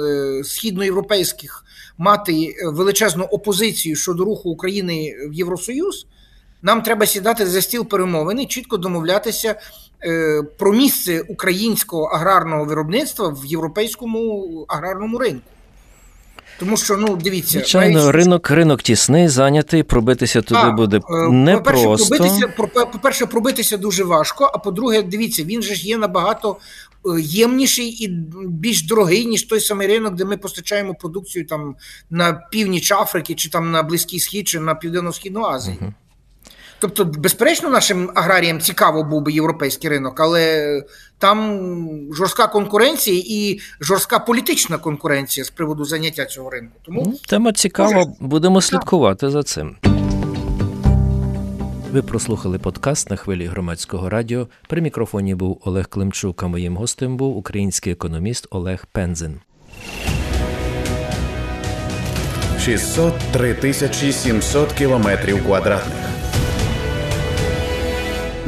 східноєвропейських 0.43 1.65
мати 1.97 2.55
величезну 2.65 3.23
опозицію 3.23 3.95
щодо 3.95 4.25
руху 4.25 4.49
України 4.49 5.15
в 5.29 5.33
Євросоюз, 5.33 6.05
нам 6.61 6.81
треба 6.81 7.05
сідати 7.05 7.45
за 7.45 7.61
стіл 7.61 7.85
перемовини, 7.85 8.45
чітко 8.45 8.77
домовлятися 8.77 9.55
про 10.57 10.73
місце 10.73 11.21
українського 11.21 12.03
аграрного 12.03 12.65
виробництва 12.65 13.29
в 13.29 13.45
європейському 13.45 14.65
аграрному 14.67 15.17
ринку. 15.17 15.51
Тому 16.59 16.77
що, 16.77 16.97
ну, 16.97 17.15
дивіться, 17.15 17.51
Звичайно, 17.59 17.99
навіть- 17.99 18.15
ринок, 18.15 18.49
ринок 18.49 18.81
тісний, 18.81 19.27
зайнятий, 19.27 19.83
пробитися 19.83 20.41
туди 20.41 20.59
а, 20.63 20.71
буде 20.71 20.97
е, 20.97 21.29
непросто. 21.31 21.87
По-перше, 21.97 22.07
пробитися, 22.17 22.47
про- 22.47 22.67
по-перше, 22.85 23.25
пробитися 23.25 23.77
дуже 23.77 24.03
важко, 24.03 24.51
а 24.53 24.57
по-друге, 24.57 25.01
дивіться, 25.01 25.43
він 25.43 25.61
же 25.61 25.75
ж 25.75 25.87
є 25.87 25.97
набагато 25.97 26.57
е, 27.05 27.09
ємніший 27.21 27.87
і 27.87 28.07
більш 28.47 28.83
дорогий, 28.83 29.25
ніж 29.25 29.43
той 29.43 29.59
самий 29.59 29.87
ринок, 29.87 30.15
де 30.15 30.25
ми 30.25 30.37
постачаємо 30.37 30.93
продукцію 30.93 31.45
там 31.45 31.75
на 32.09 32.33
північ 32.51 32.91
Африки, 32.91 33.35
чи 33.35 33.49
там 33.49 33.71
на 33.71 33.83
Близький 33.83 34.19
Схід, 34.19 34.47
чи 34.47 34.59
на 34.59 34.75
Південно-Східну 34.75 35.43
Азію. 35.45 35.75
Тобто, 36.79 37.05
безперечно, 37.05 37.69
нашим 37.69 38.11
аграріям 38.15 38.59
цікаво 38.59 39.03
був 39.03 39.21
би 39.21 39.31
європейський 39.31 39.89
ринок, 39.89 40.19
але 40.19 40.83
там 41.17 41.59
жорстка 42.13 42.47
конкуренція 42.47 43.23
і 43.25 43.59
жорстка 43.81 44.19
політична 44.19 44.77
конкуренція 44.77 45.43
з 45.45 45.49
приводу 45.49 45.85
заняття 45.85 46.25
цього 46.25 46.49
ринку. 46.49 46.73
Тому 46.85 47.03
Ну, 47.05 47.13
Тема 47.29 47.53
цікава, 47.53 47.93
Може, 47.93 48.09
будемо 48.19 48.61
слідкувати 48.61 49.29
за 49.29 49.43
цим. 49.43 49.75
Ви 51.91 52.01
прослухали 52.01 52.59
подкаст 52.59 53.09
на 53.09 53.15
хвилі 53.15 53.45
громадського 53.45 54.09
радіо. 54.09 54.47
При 54.67 54.81
мікрофоні 54.81 55.35
був 55.35 55.61
Олег 55.65 55.87
Климчук, 55.87 56.43
а 56.43 56.47
моїм 56.47 56.77
гостем 56.77 57.17
був 57.17 57.37
український 57.37 57.93
економіст 57.93 58.47
Олег 58.51 58.85
Пензин. 58.91 59.39
603 62.59 63.53
тисячі 63.53 64.11
700 64.11 64.73
кілометрів 64.73 65.45
квадратних 65.45 66.08